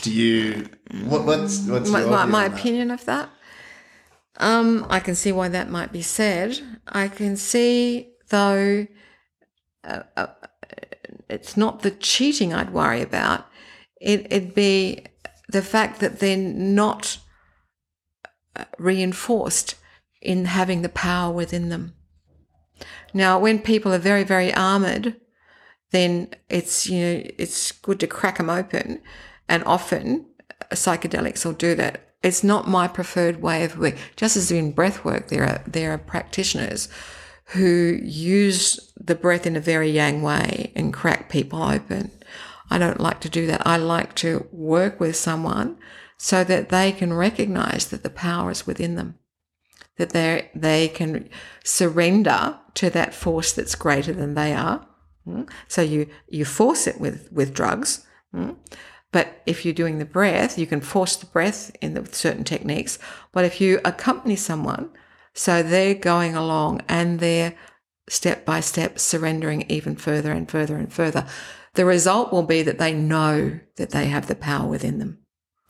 [0.03, 0.69] Do you?
[1.05, 3.31] What, what's what's my, your my, my opinion of that.
[4.39, 6.59] Um, I can see why that might be said.
[6.89, 8.87] I can see, though,
[9.85, 10.27] uh, uh,
[11.29, 13.47] it's not the cheating I'd worry about.
[14.01, 15.05] It, it'd be
[15.49, 17.19] the fact that they're not
[18.57, 19.77] uh, reinforced
[20.21, 21.95] in having the power within them.
[23.15, 25.17] Now, when people are very, very armored,
[25.93, 29.01] then it's you know it's good to crack them open,
[29.49, 32.09] and often uh, psychedelics will do that.
[32.23, 33.97] It's not my preferred way of work.
[34.17, 36.89] Just as in breath work, there are there are practitioners
[37.47, 42.11] who use the breath in a very yang way and crack people open.
[42.71, 43.67] I don't like to do that.
[43.67, 45.77] I like to work with someone
[46.17, 49.19] so that they can recognize that the power is within them,
[49.99, 51.29] that they they can
[51.65, 54.87] surrender to that force that's greater than they are.
[55.27, 55.49] Mm.
[55.69, 58.07] So you you force it with with drugs.
[58.35, 58.57] mm.
[59.13, 62.45] But if you're doing the breath, you can force the breath in the, with certain
[62.45, 62.99] techniques.
[63.31, 64.91] But if you accompany someone
[65.35, 67.55] So they're going along and they're
[68.09, 71.27] step by step surrendering even further and further and further.
[71.75, 75.19] The result will be that they know that they have the power within them.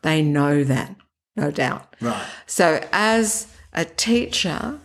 [0.03, 0.97] They know that,
[1.37, 1.95] no doubt.
[2.01, 2.27] Right.
[2.47, 4.81] So, as a teacher,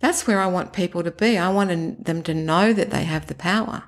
[0.00, 1.36] that's where I want people to be.
[1.36, 3.84] I want them to know that they have the power,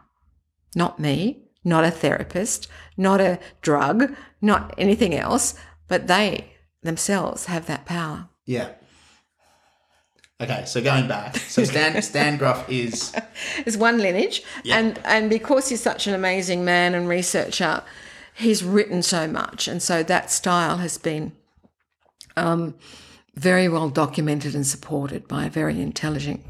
[0.77, 5.55] not me, not a therapist, not a drug, not anything else,
[5.89, 6.53] but they
[6.83, 8.29] themselves have that power.
[8.45, 8.71] Yeah.
[10.41, 13.15] Okay, so going back, so Stan Stan Grof is
[13.65, 14.79] is one lineage, Yeah.
[14.79, 17.83] and and because he's such an amazing man and researcher,
[18.35, 21.33] he's written so much, and so that style has been
[22.37, 22.75] um,
[23.37, 26.41] very well documented and supported by a very intelligent,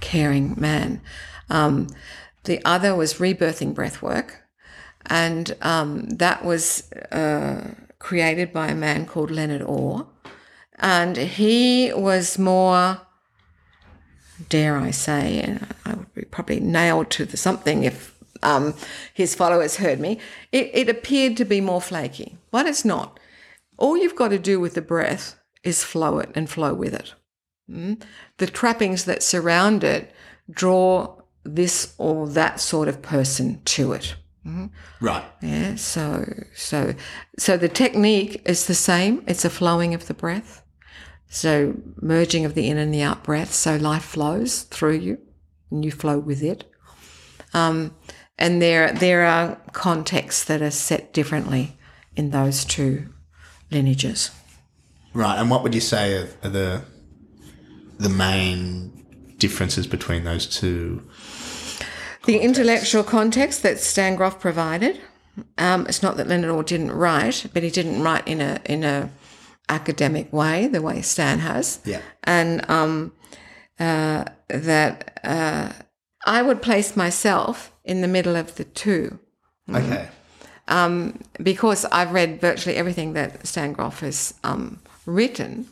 [0.00, 1.02] caring man.
[1.50, 1.88] Um,
[2.46, 4.36] the other was rebirthing breathwork,
[5.06, 10.06] and um, that was uh, created by a man called Leonard Orr,
[10.78, 13.00] and he was more
[14.48, 18.74] dare I say, and I would be probably nailed to the something if um,
[19.12, 20.18] his followers heard me,
[20.52, 23.18] it, it appeared to be more flaky, but it's not.
[23.78, 27.14] All you've got to do with the breath is flow it and flow with it.
[27.70, 28.02] Mm?
[28.38, 30.12] The trappings that surround it
[30.50, 31.15] draw
[31.54, 34.14] this or that sort of person to it.
[35.00, 35.24] right.
[35.42, 36.24] Yeah, so
[36.54, 36.94] so
[37.38, 39.24] so the technique is the same.
[39.26, 40.62] It's a flowing of the breath.
[41.28, 43.52] So merging of the in and the out breath.
[43.52, 45.18] So life flows through you,
[45.70, 46.64] and you flow with it.
[47.54, 47.94] Um,
[48.38, 51.76] and there there are contexts that are set differently
[52.14, 53.08] in those two
[53.70, 54.30] lineages.
[55.14, 55.38] Right.
[55.38, 56.82] And what would you say are, are the
[57.98, 61.08] the main differences between those two?
[62.26, 65.00] The intellectual context that Stan Grof provided.
[65.58, 68.84] Um, it's not that Leonard Orr didn't write, but he didn't write in a in
[68.84, 69.10] a
[69.68, 71.80] academic way, the way Stan has.
[71.84, 72.00] Yeah.
[72.24, 73.12] and um,
[73.78, 75.72] uh, that uh,
[76.24, 79.18] I would place myself in the middle of the two
[79.68, 80.08] Okay.
[81.42, 85.66] because I've read virtually everything that Stan Grof has um, written,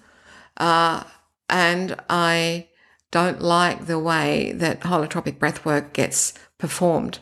[0.57, 1.05] uh,
[1.49, 2.69] and I
[3.15, 7.21] don't like the way that holotropic breathwork gets performed.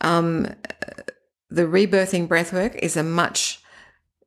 [0.00, 0.54] Um,
[1.50, 3.60] the rebirthing breathwork is a much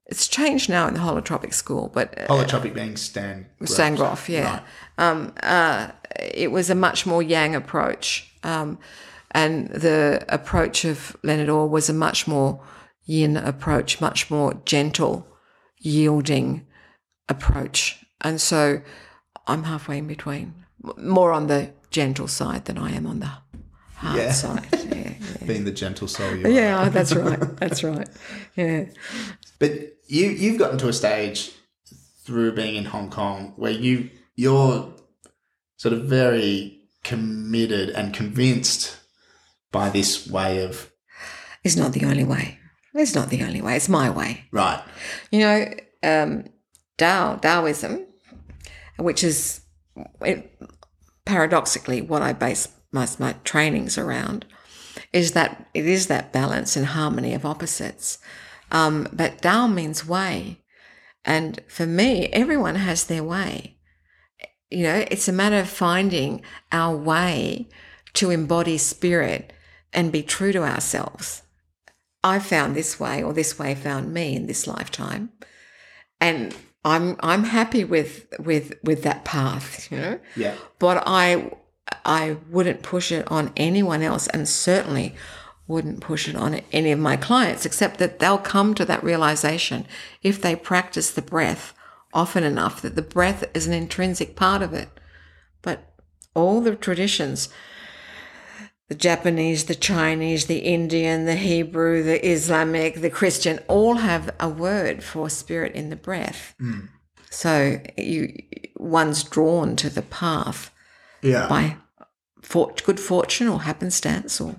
[0.05, 3.45] it's changed now in the holotropic school, but uh, Holotropic being Stan.
[3.59, 3.69] Grof.
[3.69, 4.51] Stan Grof, yeah.
[4.51, 4.63] Right.
[4.97, 8.29] Um, uh, it was a much more yang approach.
[8.43, 8.79] Um,
[9.31, 12.59] and the approach of Leonard Orr was a much more
[13.05, 15.25] yin approach, much more gentle,
[15.77, 16.65] yielding
[17.29, 18.03] approach.
[18.19, 18.81] And so
[19.49, 20.53] I'm halfway in between,
[20.97, 23.31] more on the gentle side than I am on the
[23.95, 24.31] hard Yeah.
[24.31, 24.67] side.
[24.99, 25.13] Yeah,
[25.47, 26.49] Being the gentle soul you are.
[26.49, 27.39] yeah, that's right.
[27.59, 28.07] That's right.
[28.55, 28.85] Yeah.
[29.59, 29.71] But
[30.07, 31.51] you you've gotten to a stage
[32.25, 34.93] through being in Hong Kong where you you're
[35.77, 38.97] sort of very committed and convinced
[39.71, 40.91] by this way of
[41.63, 42.57] It's not the only way.
[42.93, 43.75] It's not the only way.
[43.75, 44.45] It's my way.
[44.51, 44.81] right.
[45.31, 45.73] You know,
[46.03, 46.45] um,
[46.97, 48.05] Tao, Taoism,
[48.99, 49.61] which is
[50.21, 50.51] it,
[51.25, 54.45] paradoxically what I base my trainings around,
[55.13, 58.17] is that it is that balance and harmony of opposites.
[58.71, 60.61] Um, but Tao means way.
[61.25, 63.77] And for me, everyone has their way.
[64.69, 66.41] You know, it's a matter of finding
[66.71, 67.67] our way
[68.13, 69.53] to embody spirit
[69.93, 71.43] and be true to ourselves.
[72.23, 75.31] I found this way, or this way found me in this lifetime,
[76.19, 80.19] and I'm I'm happy with with with that path, you know.
[80.35, 80.55] Yeah.
[80.77, 81.51] But I
[82.05, 85.15] I wouldn't push it on anyone else, and certainly
[85.67, 89.85] wouldn't push it on any of my clients, except that they'll come to that realization
[90.23, 91.73] if they practice the breath
[92.13, 94.89] often enough that the breath is an intrinsic part of it.
[95.61, 95.93] But
[96.33, 97.49] all the traditions,
[98.89, 104.49] the Japanese, the Chinese, the Indian, the Hebrew, the Islamic, the Christian, all have a
[104.49, 106.55] word for spirit in the breath.
[106.59, 106.79] Hmm.
[107.29, 108.33] So you
[108.75, 110.71] one's drawn to the path
[111.21, 111.47] Yeah.
[111.47, 111.77] by
[112.41, 114.55] for, good fortune or happenstance or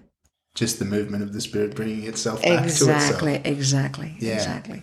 [0.54, 3.46] Just the movement of the spirit bringing itself back to exactly, itself.
[3.56, 4.34] exactly, Yeah.
[4.34, 4.82] exactly.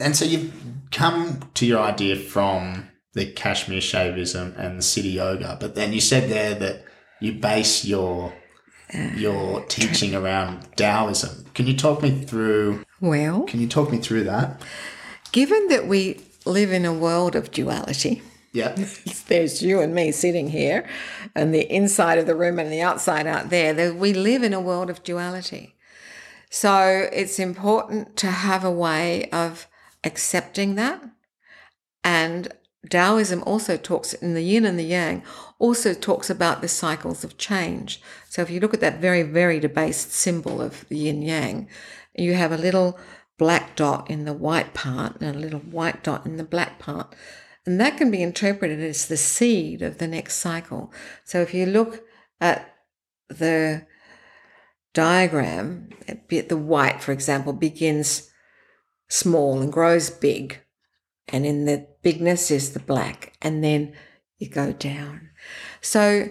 [0.00, 0.52] And so you've
[0.90, 6.00] come to your idea from the Kashmir Shaivism and the Siddha Yoga, but then you
[6.00, 6.84] said there that
[7.20, 8.32] you base your
[8.94, 11.44] your teaching around Taoism.
[11.54, 12.84] Can you talk me through?
[13.00, 14.60] Well, Can you talk me through that?
[15.32, 18.22] given that we live in a world of duality,
[18.52, 18.74] Yeah.
[19.28, 20.88] there's you and me sitting here,
[21.34, 24.54] and the inside of the room and the outside out there, that we live in
[24.54, 25.74] a world of duality.
[26.48, 29.66] So it's important to have a way of
[30.04, 31.02] accepting that
[32.04, 32.48] and
[32.88, 35.24] Taoism also talks in the yin and the yang,
[35.58, 38.00] also talks about the cycles of change.
[38.36, 41.70] So if you look at that very, very debased symbol of the yin yang,
[42.14, 42.98] you have a little
[43.38, 47.14] black dot in the white part and a little white dot in the black part.
[47.64, 50.92] And that can be interpreted as the seed of the next cycle.
[51.24, 52.04] So if you look
[52.38, 52.74] at
[53.30, 53.86] the
[54.92, 55.88] diagram,
[56.28, 58.30] the white, for example, begins
[59.08, 60.60] small and grows big.
[61.28, 63.32] And in the bigness is the black.
[63.40, 63.94] And then
[64.36, 65.30] you go down.
[65.80, 66.28] So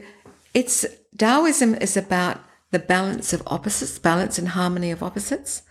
[0.53, 0.85] it's
[1.17, 2.41] Taoism is about
[2.71, 5.61] the balance of opposites, balance and harmony of opposites,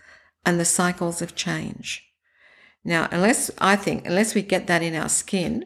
[0.45, 2.03] and the cycles of change.
[2.83, 5.65] Now, unless I think, unless we get that in our skin,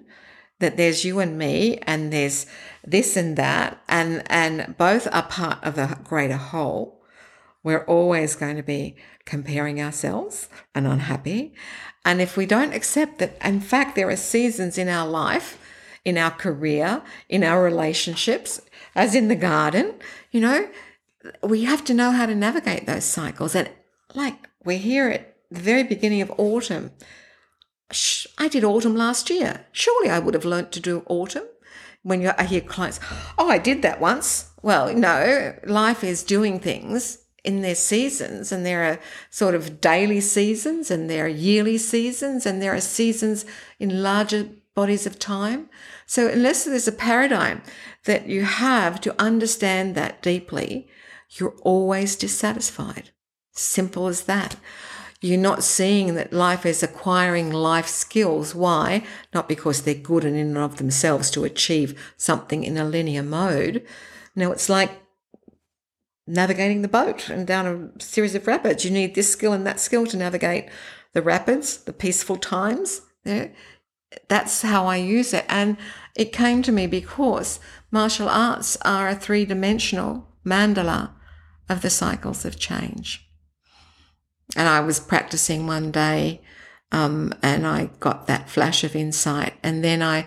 [0.59, 2.45] that there's you and me and there's
[2.85, 7.01] this and that, and, and both are part of a greater whole,
[7.63, 11.53] we're always going to be comparing ourselves and unhappy.
[12.05, 15.59] And if we don't accept that, in fact, there are seasons in our life,
[16.05, 18.61] in our career, in our relationships,
[18.95, 19.95] as in the garden,
[20.31, 20.69] you know,
[21.43, 23.55] we have to know how to navigate those cycles.
[23.55, 23.69] And
[24.15, 26.91] like we're here at the very beginning of autumn.
[28.37, 29.65] I did autumn last year.
[29.71, 31.45] Surely I would have learnt to do autumn.
[32.03, 32.99] When you I hear clients,
[33.37, 34.51] oh, I did that once.
[34.61, 40.21] Well, no, life is doing things in their seasons, and there are sort of daily
[40.21, 43.45] seasons, and there are yearly seasons, and there are seasons
[43.79, 45.69] in larger bodies of time.
[46.09, 47.61] So, unless there's a paradigm
[48.05, 50.87] that you have to understand that deeply,
[51.29, 53.11] you're always dissatisfied.
[53.51, 54.55] Simple as that.
[55.21, 58.55] You're not seeing that life is acquiring life skills.
[58.55, 59.03] Why?
[59.35, 63.85] Not because they're good in and of themselves to achieve something in a linear mode.
[64.35, 64.89] No, it's like
[66.25, 68.83] navigating the boat and down a series of rapids.
[68.83, 70.69] You need this skill and that skill to navigate
[71.13, 73.01] the rapids, the peaceful times.
[73.23, 73.49] Yeah?
[74.27, 75.45] That's how I use it.
[75.47, 75.77] And
[76.15, 77.59] it came to me because
[77.91, 81.11] martial arts are a three dimensional mandala
[81.67, 83.27] of the cycles of change.
[84.55, 86.41] And I was practicing one day
[86.91, 89.53] um, and I got that flash of insight.
[89.61, 90.25] And then I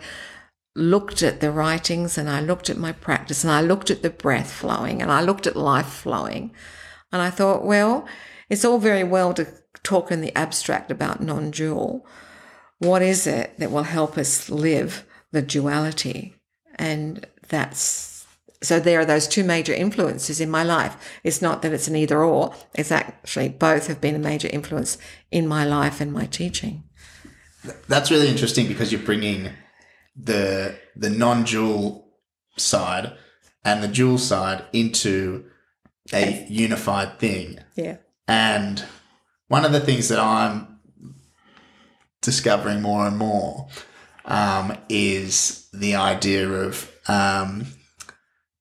[0.74, 4.10] looked at the writings and I looked at my practice and I looked at the
[4.10, 6.52] breath flowing and I looked at life flowing.
[7.10, 8.06] And I thought, well,
[8.48, 9.46] it's all very well to
[9.82, 12.06] talk in the abstract about non dual.
[12.82, 16.34] What is it that will help us live the duality?
[16.76, 18.26] And that's
[18.62, 20.96] so there are those two major influences in my life.
[21.24, 22.54] It's not that it's an either or.
[22.74, 24.98] It's actually both have been a major influence
[25.30, 26.84] in my life and my teaching.
[27.88, 29.50] That's really interesting because you're bringing
[30.16, 32.08] the the non-dual
[32.56, 33.12] side
[33.64, 35.44] and the dual side into
[36.12, 37.60] a unified thing.
[37.76, 37.98] Yeah.
[38.26, 38.84] And
[39.48, 40.71] one of the things that I'm
[42.22, 43.68] discovering more and more
[44.24, 47.66] um, is the idea of um,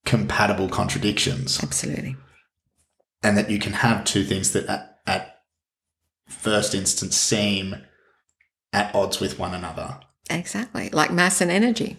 [0.06, 1.64] compatible contradictions.
[1.64, 2.18] Absolutely.
[3.24, 5.42] And that you can have two things that at, at
[6.28, 7.76] first instance seem
[8.74, 10.00] at odds with one another.
[10.30, 10.90] Exactly.
[10.90, 11.98] Like mass and energy.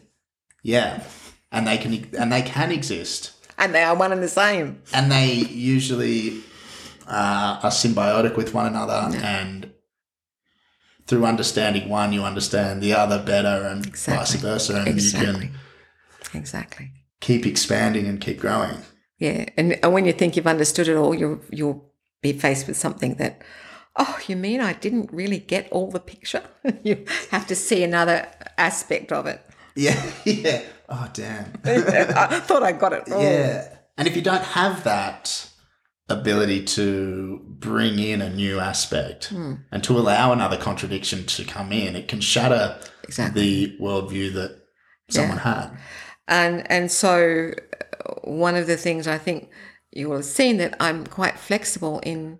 [0.63, 1.03] Yeah.
[1.51, 3.33] And they can and they can exist.
[3.59, 4.83] And they are one and the same.
[4.93, 6.41] And they usually
[7.07, 9.41] uh, are symbiotic with one another yeah.
[9.41, 9.72] and
[11.07, 14.17] through understanding one you understand the other better and exactly.
[14.17, 15.47] vice versa and exactly.
[15.47, 15.59] you can
[16.35, 16.91] Exactly
[17.23, 18.77] keep expanding and keep growing.
[19.19, 21.91] Yeah, and, and when you think you've understood it all, you'll you'll
[22.21, 23.41] be faced with something that,
[23.97, 26.43] oh, you mean I didn't really get all the picture?
[26.83, 28.29] you have to see another
[28.59, 29.41] aspect of it.
[29.75, 30.63] Yeah, yeah.
[30.89, 31.53] Oh, damn.
[31.65, 33.23] I thought I got it wrong.
[33.23, 35.49] Yeah, and if you don't have that
[36.09, 39.59] ability to bring in a new aspect mm.
[39.71, 43.43] and to allow another contradiction to come in, it can shatter exactly.
[43.43, 44.63] the worldview that
[45.11, 45.43] someone yeah.
[45.43, 45.79] had.
[46.29, 47.53] And and so
[48.23, 49.51] one of the things I think
[49.91, 52.39] you will have seen that I'm quite flexible in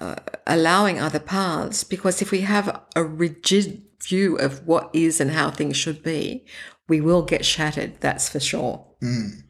[0.00, 5.30] uh, allowing other paths because if we have a rigid view of what is and
[5.30, 6.46] how things should be,
[6.88, 8.86] we will get shattered, that's for sure.
[9.02, 9.42] Mm.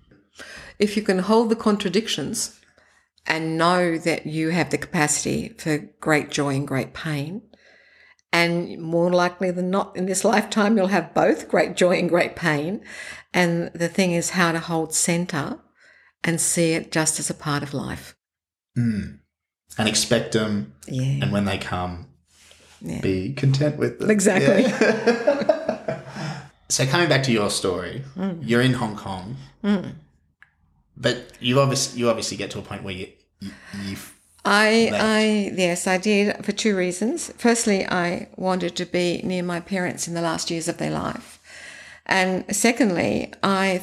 [0.78, 2.60] If you can hold the contradictions
[3.27, 7.43] and know that you have the capacity for great joy and great pain,
[8.33, 12.37] and more likely than not in this lifetime, you'll have both great joy and great
[12.37, 12.85] pain.
[13.33, 15.59] And the thing is how to hold center
[16.22, 18.16] and see it just as a part of life.
[18.77, 19.18] Mm.
[19.79, 20.75] And expect them.
[20.87, 21.22] Yeah.
[21.22, 22.09] And when they come,
[22.81, 23.01] yeah.
[23.01, 24.11] be content with them.
[24.11, 24.62] Exactly.
[24.62, 26.01] Yeah.
[26.68, 28.39] so coming back to your story, mm.
[28.43, 29.93] you're in Hong Kong, mm.
[30.97, 33.09] But you obviously you obviously get to a point where you,
[33.40, 33.51] you
[33.84, 34.14] you've
[34.47, 37.32] I, I, yes, I did for two reasons.
[37.38, 41.40] Firstly, I wanted to be near my parents in the last years of their life.
[42.05, 43.82] And secondly, I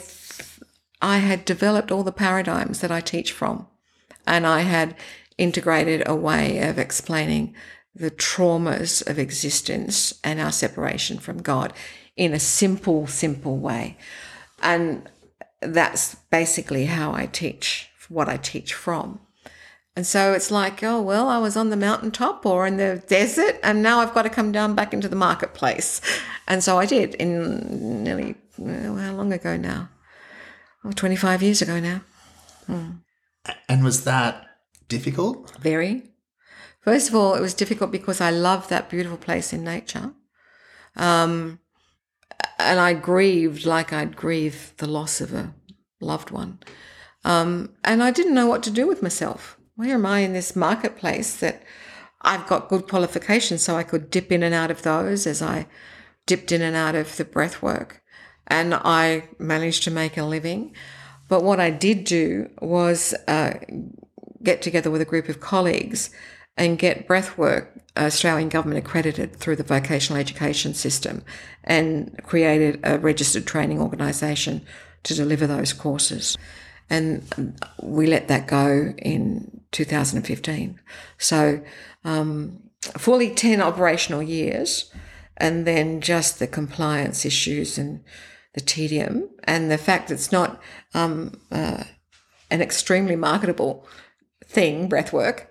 [1.02, 3.66] I had developed all the paradigms that I teach from,
[4.28, 4.96] and I had
[5.40, 7.56] integrated a way of explaining
[7.96, 11.74] the traumas of existence and our separation from God
[12.16, 13.98] in a simple, simple way.
[14.62, 15.10] And
[15.62, 19.20] that's basically how I teach, what I teach from.
[19.96, 23.60] And so it's like, oh, well, I was on the mountaintop or in the desert,
[23.62, 26.02] and now I've got to come down back into the marketplace.
[26.48, 29.90] And so I did in nearly, how long ago now?
[30.84, 32.02] Oh, 25 years ago now.
[32.68, 32.90] Hmm.
[33.68, 34.48] And was that
[34.88, 35.58] difficult?
[35.60, 36.04] Very.
[36.82, 40.14] First of all, it was difficult because I love that beautiful place in nature.
[40.96, 41.60] Um,
[42.60, 45.54] and I grieved like I'd grieve the loss of a
[46.00, 46.60] loved one.
[47.24, 50.56] Um, and I didn't know what to do with myself where am I in this
[50.56, 51.64] marketplace that
[52.22, 55.66] I've got good qualifications so I could dip in and out of those as I
[56.28, 58.04] dipped in and out of the breath work
[58.46, 60.76] and I managed to make a living.
[61.28, 63.54] But what I did do was uh,
[64.44, 66.12] get together with a group of colleagues
[66.62, 71.24] and get breathwork Australian government accredited through the vocational education system
[71.64, 74.62] and created a registered training organisation
[75.02, 76.38] to deliver those courses.
[76.88, 80.80] And we let that go in 2015.
[81.18, 81.64] So,
[82.04, 82.60] um,
[82.96, 84.92] fully 10 operational years,
[85.38, 88.04] and then just the compliance issues and
[88.54, 90.62] the tedium, and the fact it's not
[90.94, 91.86] um, uh,
[92.52, 93.88] an extremely marketable
[94.46, 95.48] thing, breathwork.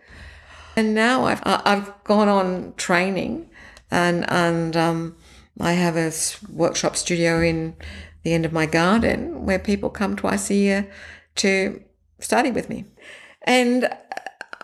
[0.81, 3.51] And now I've, I've gone on training,
[3.91, 5.15] and, and um,
[5.61, 6.11] I have a
[6.51, 7.77] workshop studio in
[8.23, 10.91] the end of my garden where people come twice a year
[11.35, 11.83] to
[12.19, 12.87] study with me.
[13.43, 13.91] And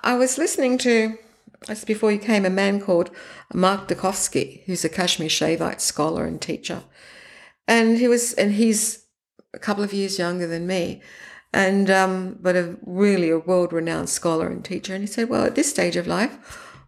[0.05, 1.19] I was listening to,
[1.67, 3.11] just before you came, a man called
[3.53, 6.83] Mark Dyczkowski, who's a Kashmir Shaivite scholar and teacher.
[7.69, 9.05] And he was, and he's
[9.53, 11.03] a couple of years younger than me,
[11.57, 14.95] and um, but a really a world-renowned scholar and teacher.
[14.95, 16.37] And he said, "Well, at this stage of life,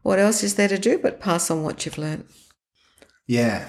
[0.03, 2.27] what else is there to do but pass on what you've learned?"
[3.27, 3.69] Yeah,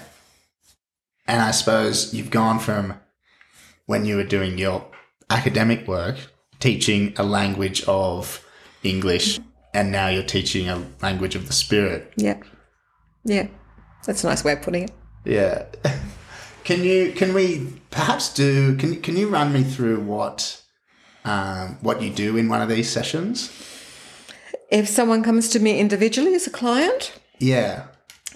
[1.26, 3.00] and I suppose you've gone from
[3.86, 4.84] when you were doing your
[5.30, 6.16] academic work,
[6.60, 8.46] teaching a language of
[8.82, 9.40] English,
[9.72, 12.12] and now you're teaching a language of the spirit.
[12.16, 12.40] Yeah.
[13.24, 13.48] Yeah.
[14.06, 14.92] That's a nice way of putting it.
[15.24, 15.64] Yeah.
[16.64, 20.60] Can you can we perhaps do can can you run me through what
[21.24, 23.50] um, what you do in one of these sessions?
[24.70, 27.86] If someone comes to me individually as a client, yeah.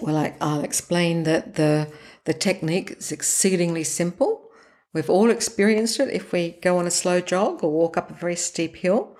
[0.01, 1.91] Well, I, I'll explain that the
[2.25, 4.49] the technique is exceedingly simple.
[4.93, 6.09] We've all experienced it.
[6.09, 9.15] If we go on a slow jog or walk up a very steep hill,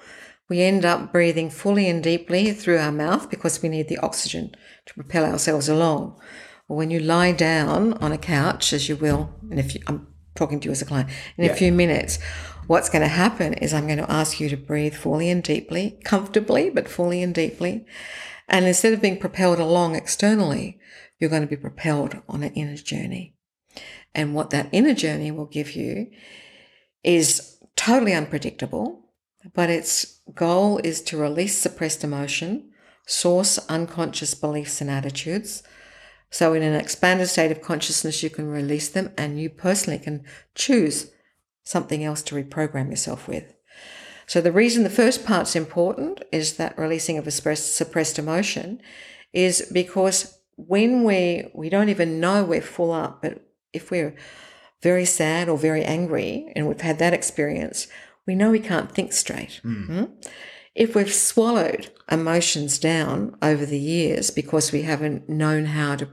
[0.50, 4.56] we end up breathing fully and deeply through our mouth because we need the oxygen
[4.86, 6.20] to propel ourselves along.
[6.68, 10.08] Or when you lie down on a couch, as you will, and if you, I'm
[10.36, 11.52] talking to you as a client, in yeah.
[11.52, 12.20] a few minutes,
[12.68, 16.00] what's going to happen is I'm going to ask you to breathe fully and deeply,
[16.04, 17.86] comfortably, but fully and deeply.
[18.48, 20.80] And instead of being propelled along externally,
[21.20, 23.36] you're going to be propelled on an inner journey.
[24.14, 26.08] And what that inner journey will give you
[27.04, 29.12] is totally unpredictable,
[29.54, 32.72] but its goal is to release suppressed emotion,
[33.06, 35.64] source unconscious beliefs and attitudes.
[36.32, 40.24] So, in an expanded state of consciousness, you can release them and you personally can
[40.56, 41.12] choose
[41.66, 43.54] something else to reprogram yourself with.
[44.28, 48.82] So, the reason the first part's important is that releasing of a suppressed emotion
[49.34, 53.42] is because when we, we don't even know we're full up, but
[53.74, 54.16] if we're
[54.82, 57.88] very sad or very angry and we've had that experience,
[58.26, 59.60] we know we can't think straight.
[59.64, 60.12] Mm.
[60.74, 66.08] If we've swallowed emotions down over the years because we haven't known how to,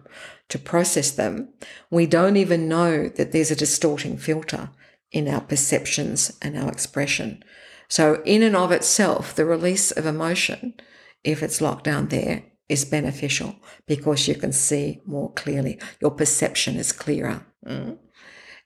[0.51, 1.49] to process them,
[1.91, 4.71] we don't even know that there's a distorting filter
[5.13, 7.45] in our perceptions and our expression.
[7.89, 10.75] So, in and of itself, the release of emotion,
[11.23, 13.57] if it's locked down there, is beneficial
[13.87, 15.79] because you can see more clearly.
[16.01, 17.47] Your perception is clearer.
[17.67, 17.99] Mm.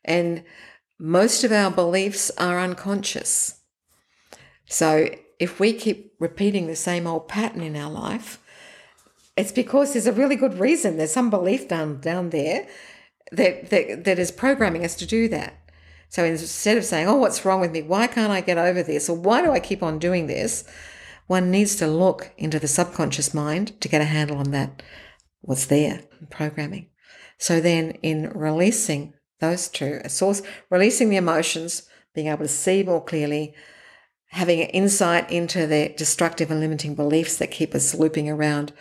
[0.04, 0.44] And
[0.98, 3.60] most of our beliefs are unconscious.
[4.66, 5.08] So
[5.40, 8.40] if we keep repeating the same old pattern in our life,
[9.36, 10.96] it's because there's a really good reason.
[10.96, 12.66] There's some belief down down there
[13.32, 15.65] that, that that is programming us to do that.
[16.08, 17.82] So instead of saying, "Oh, what's wrong with me?
[17.82, 19.08] Why can't I get over this?
[19.08, 20.64] Or why do I keep on doing this?"
[21.26, 24.82] one needs to look into the subconscious mind to get a handle on that,
[25.40, 26.88] what's there programming.
[27.38, 31.82] So then in releasing those two, a source, releasing the emotions,
[32.14, 33.54] being able to see more clearly,
[34.30, 38.72] having an insight into the destructive and limiting beliefs that keep us looping around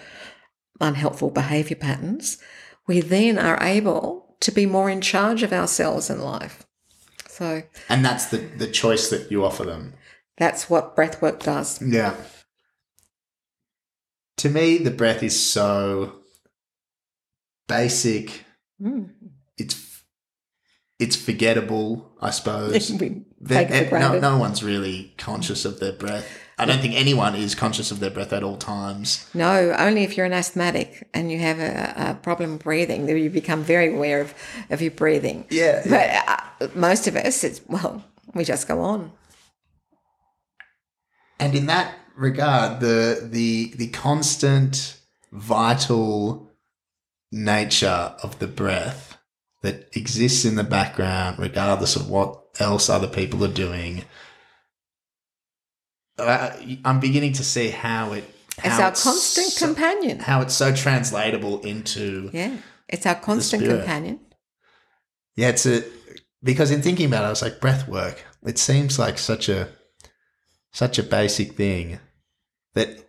[0.80, 2.38] unhelpful behavior patterns,
[2.88, 6.65] we then are able to be more in charge of ourselves in life.
[7.36, 9.94] So And that's the, the choice that you offer them.
[10.38, 11.82] that's what breathwork does.
[11.82, 12.16] Yeah.
[14.38, 16.14] To me, the breath is so
[17.68, 18.46] basic.
[18.82, 19.10] Mm.
[19.58, 20.04] It's
[20.98, 22.72] it's forgettable, I suppose.
[23.00, 24.22] we take it for no, granted.
[24.22, 26.26] no one's really conscious of their breath.
[26.58, 29.30] I don't think anyone is conscious of their breath at all times.
[29.34, 33.62] No, only if you're an asthmatic and you have a, a problem breathing, you become
[33.62, 34.34] very aware of,
[34.70, 35.46] of your breathing.
[35.50, 38.04] Yeah, But uh, most of us, it's, well,
[38.34, 39.12] we just go on.
[41.40, 44.98] And in that regard, the the the constant
[45.34, 46.50] vital
[47.32, 49.18] nature of the breath
[49.62, 54.06] that exists in the background, regardless of what else other people are doing.
[56.18, 56.56] Uh,
[56.86, 58.24] I'm beginning to see how it.
[58.58, 60.20] It's how our constant so- companion.
[60.20, 62.58] How it's so translatable into Yeah,
[62.88, 64.20] it's our constant companion.
[65.36, 65.84] Yeah, it's a
[66.42, 68.24] because in thinking about it, I was like breath work.
[68.46, 69.70] It seems like such a
[70.72, 72.00] such a basic thing
[72.74, 73.06] that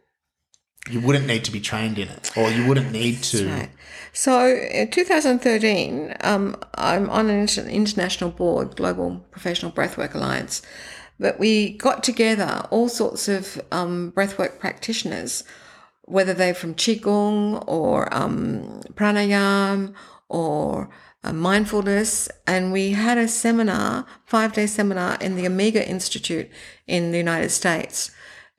[0.88, 3.48] you wouldn't need to be trained in it, or you wouldn't need to.
[3.48, 3.70] Right.
[4.12, 10.62] So in 2013, um, I'm on an international board, Global Professional Breathwork Alliance,
[11.18, 15.44] but we got together all sorts of um, breathwork practitioners,
[16.02, 19.94] whether they're from Qigong or um, pranayam
[20.28, 20.90] or
[21.24, 26.48] uh, mindfulness, and we had a seminar, five day seminar in the Omega Institute
[26.86, 28.10] in the United States.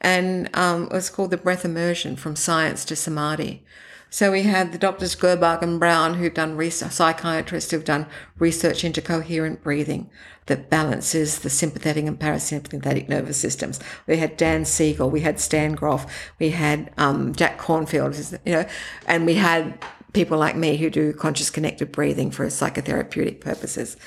[0.01, 3.63] And um, it was called the Breath Immersion from Science to Samadhi.
[4.09, 8.07] So we had the doctors Gerbarg and Brown, who've done research, psychiatrists who've done
[8.39, 10.09] research into coherent breathing
[10.45, 13.79] that balances the sympathetic and parasympathetic nervous systems.
[14.07, 16.05] We had Dan Siegel, we had Stan Grof,
[16.39, 18.65] we had um, Jack Kornfield, you know,
[19.07, 19.77] and we had
[20.13, 23.97] people like me who do conscious connected breathing for psychotherapeutic purposes.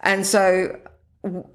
[0.00, 0.80] And so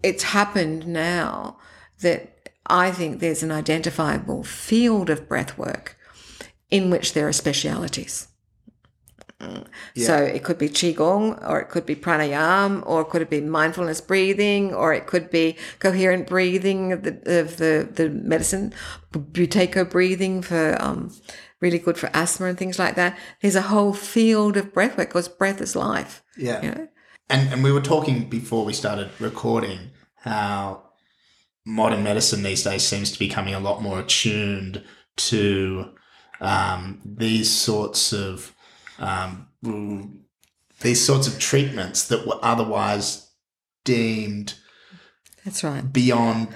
[0.01, 1.57] it's happened now
[1.99, 5.97] that I think there's an identifiable field of breath work
[6.69, 8.27] in which there are specialities.
[9.95, 14.01] So it could be qigong, or it could be pranayam, or it could be mindfulness
[14.01, 18.73] breathing, or it could be coherent breathing of the of the, the medicine,
[19.13, 21.13] buteyko breathing for um,
[21.61, 23.17] really good for asthma and things like that.
[23.41, 26.21] There's a whole field of breath work because breath is life.
[26.37, 26.87] Yeah, You know?
[27.29, 30.83] and and we were talking before we started recording how
[31.65, 34.83] modern medicine these days seems to be becoming a lot more attuned
[35.15, 35.91] to
[36.41, 38.55] um, these sorts of
[38.99, 39.47] um,
[40.81, 43.31] these sorts of treatments that were otherwise
[43.83, 44.55] deemed
[45.43, 45.91] That's right.
[45.91, 46.49] beyond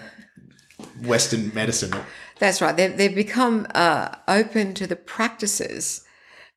[1.02, 1.94] Western medicine.
[2.40, 2.76] That's right.
[2.76, 6.04] They, they've become uh, open to the practices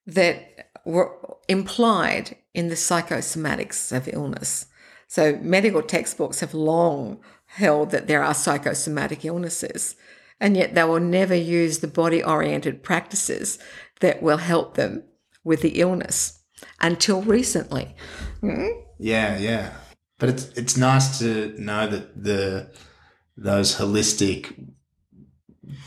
[0.07, 1.17] that were
[1.49, 4.67] implied in the psychosomatics of illness.
[5.09, 9.95] So, medical textbooks have long held that there are psychosomatic illnesses,
[10.41, 13.59] and yet they will never use the body oriented practices
[14.01, 15.03] that will help them
[15.45, 16.43] with the illness
[16.81, 17.95] until recently.
[18.41, 18.67] Hmm?
[18.99, 19.73] Yeah, yeah.
[20.19, 22.71] But it's it's nice to know that the
[23.37, 24.71] those holistic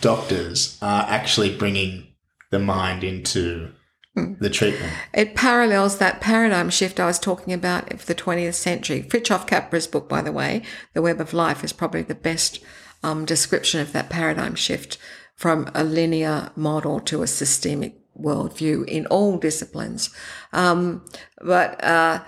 [0.02, 2.08] doctors are actually bringing
[2.52, 3.72] the mind into
[4.16, 4.34] hmm.
[4.39, 4.93] the treatment.
[5.14, 9.04] It parallels that paradigm shift I was talking about of the 20th century.
[9.04, 12.60] Fritjof Capra's book, by the way, The Web of Life, is probably the best
[13.04, 14.97] um, description of that paradigm shift
[15.36, 20.09] from a linear model to a systemic worldview in all disciplines.
[20.51, 21.05] Um,
[21.42, 22.24] but uh,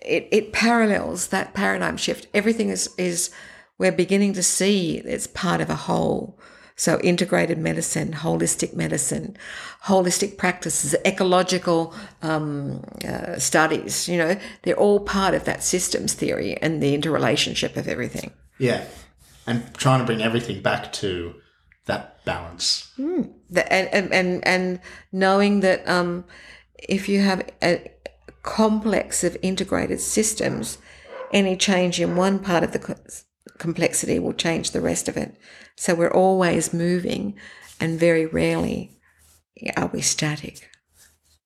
[0.00, 2.26] it, it parallels that paradigm shift.
[2.32, 3.30] Everything is, is,
[3.78, 6.38] we're beginning to see it's part of a whole.
[6.76, 9.36] So integrated medicine, holistic medicine,
[9.84, 11.92] holistic practices, ecological
[12.22, 17.76] um, uh, studies, you know, they're all part of that systems theory and the interrelationship
[17.76, 18.32] of everything.
[18.56, 18.86] Yeah.
[19.50, 21.34] And trying to bring everything back to
[21.86, 22.92] that balance.
[22.96, 26.24] The, and, and, and, and knowing that um,
[26.78, 27.90] if you have a
[28.44, 30.78] complex of integrated systems,
[31.32, 32.94] any change in one part of the co-
[33.58, 35.36] complexity will change the rest of it.
[35.74, 37.34] So we're always moving,
[37.80, 39.00] and very rarely
[39.76, 40.70] are we static.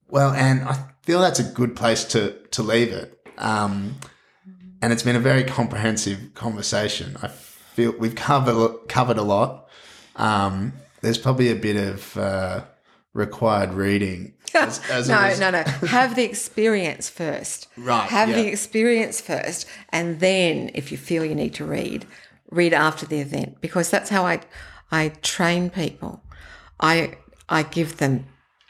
[0.08, 3.18] Well, and I feel that's a good place to, to leave it.
[3.38, 3.94] Um,
[4.82, 7.16] and it's been a very comprehensive conversation.
[7.22, 7.30] I
[7.74, 9.68] feel we've covered covered a lot.
[10.16, 12.64] Um, there's probably a bit of uh,
[13.12, 14.34] required reading.
[14.54, 15.62] As, as no, no, no.
[15.88, 17.66] Have the experience first.
[17.76, 22.06] Right, Have the experience first, and then if you feel you need to read,
[22.52, 24.42] read after the event because that's how I
[24.92, 26.22] I train people.
[26.78, 27.16] I
[27.48, 28.26] I give them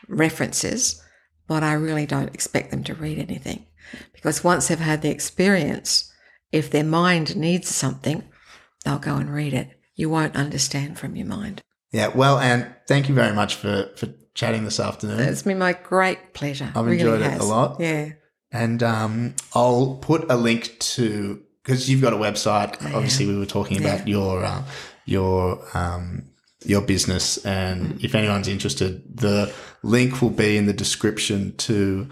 [0.09, 1.03] references,
[1.47, 3.67] but I really don't expect them to read anything.
[4.15, 6.11] Because once they've had the experience,
[6.51, 8.25] if their mind needs something,
[8.85, 9.79] they'll go and read it.
[9.95, 11.63] You won't understand from your mind.
[11.91, 15.21] Yeah, well, and thank you very much for, for chatting this afternoon.
[15.21, 16.71] It's been my great pleasure.
[16.75, 17.81] I've Really enjoyed it a lot.
[17.81, 18.13] Yeah.
[18.51, 22.75] And um, I'll put a link to because you've got a website.
[22.95, 24.63] Obviously, we were talking about your uh,
[25.07, 26.31] your um,
[26.65, 29.53] your business, and if anyone's interested, the
[29.83, 32.09] link will be in the description to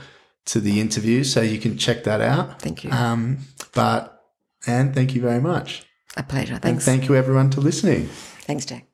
[0.46, 2.60] to the interview, so you can check that out.
[2.60, 2.90] Thank you.
[2.90, 3.38] Um,
[3.74, 4.24] but
[4.66, 5.84] and thank you very much,
[6.16, 6.58] A pleasure.
[6.58, 6.66] Thanks.
[6.66, 8.06] and thank you everyone to listening.
[8.46, 8.91] Thanks, Jack.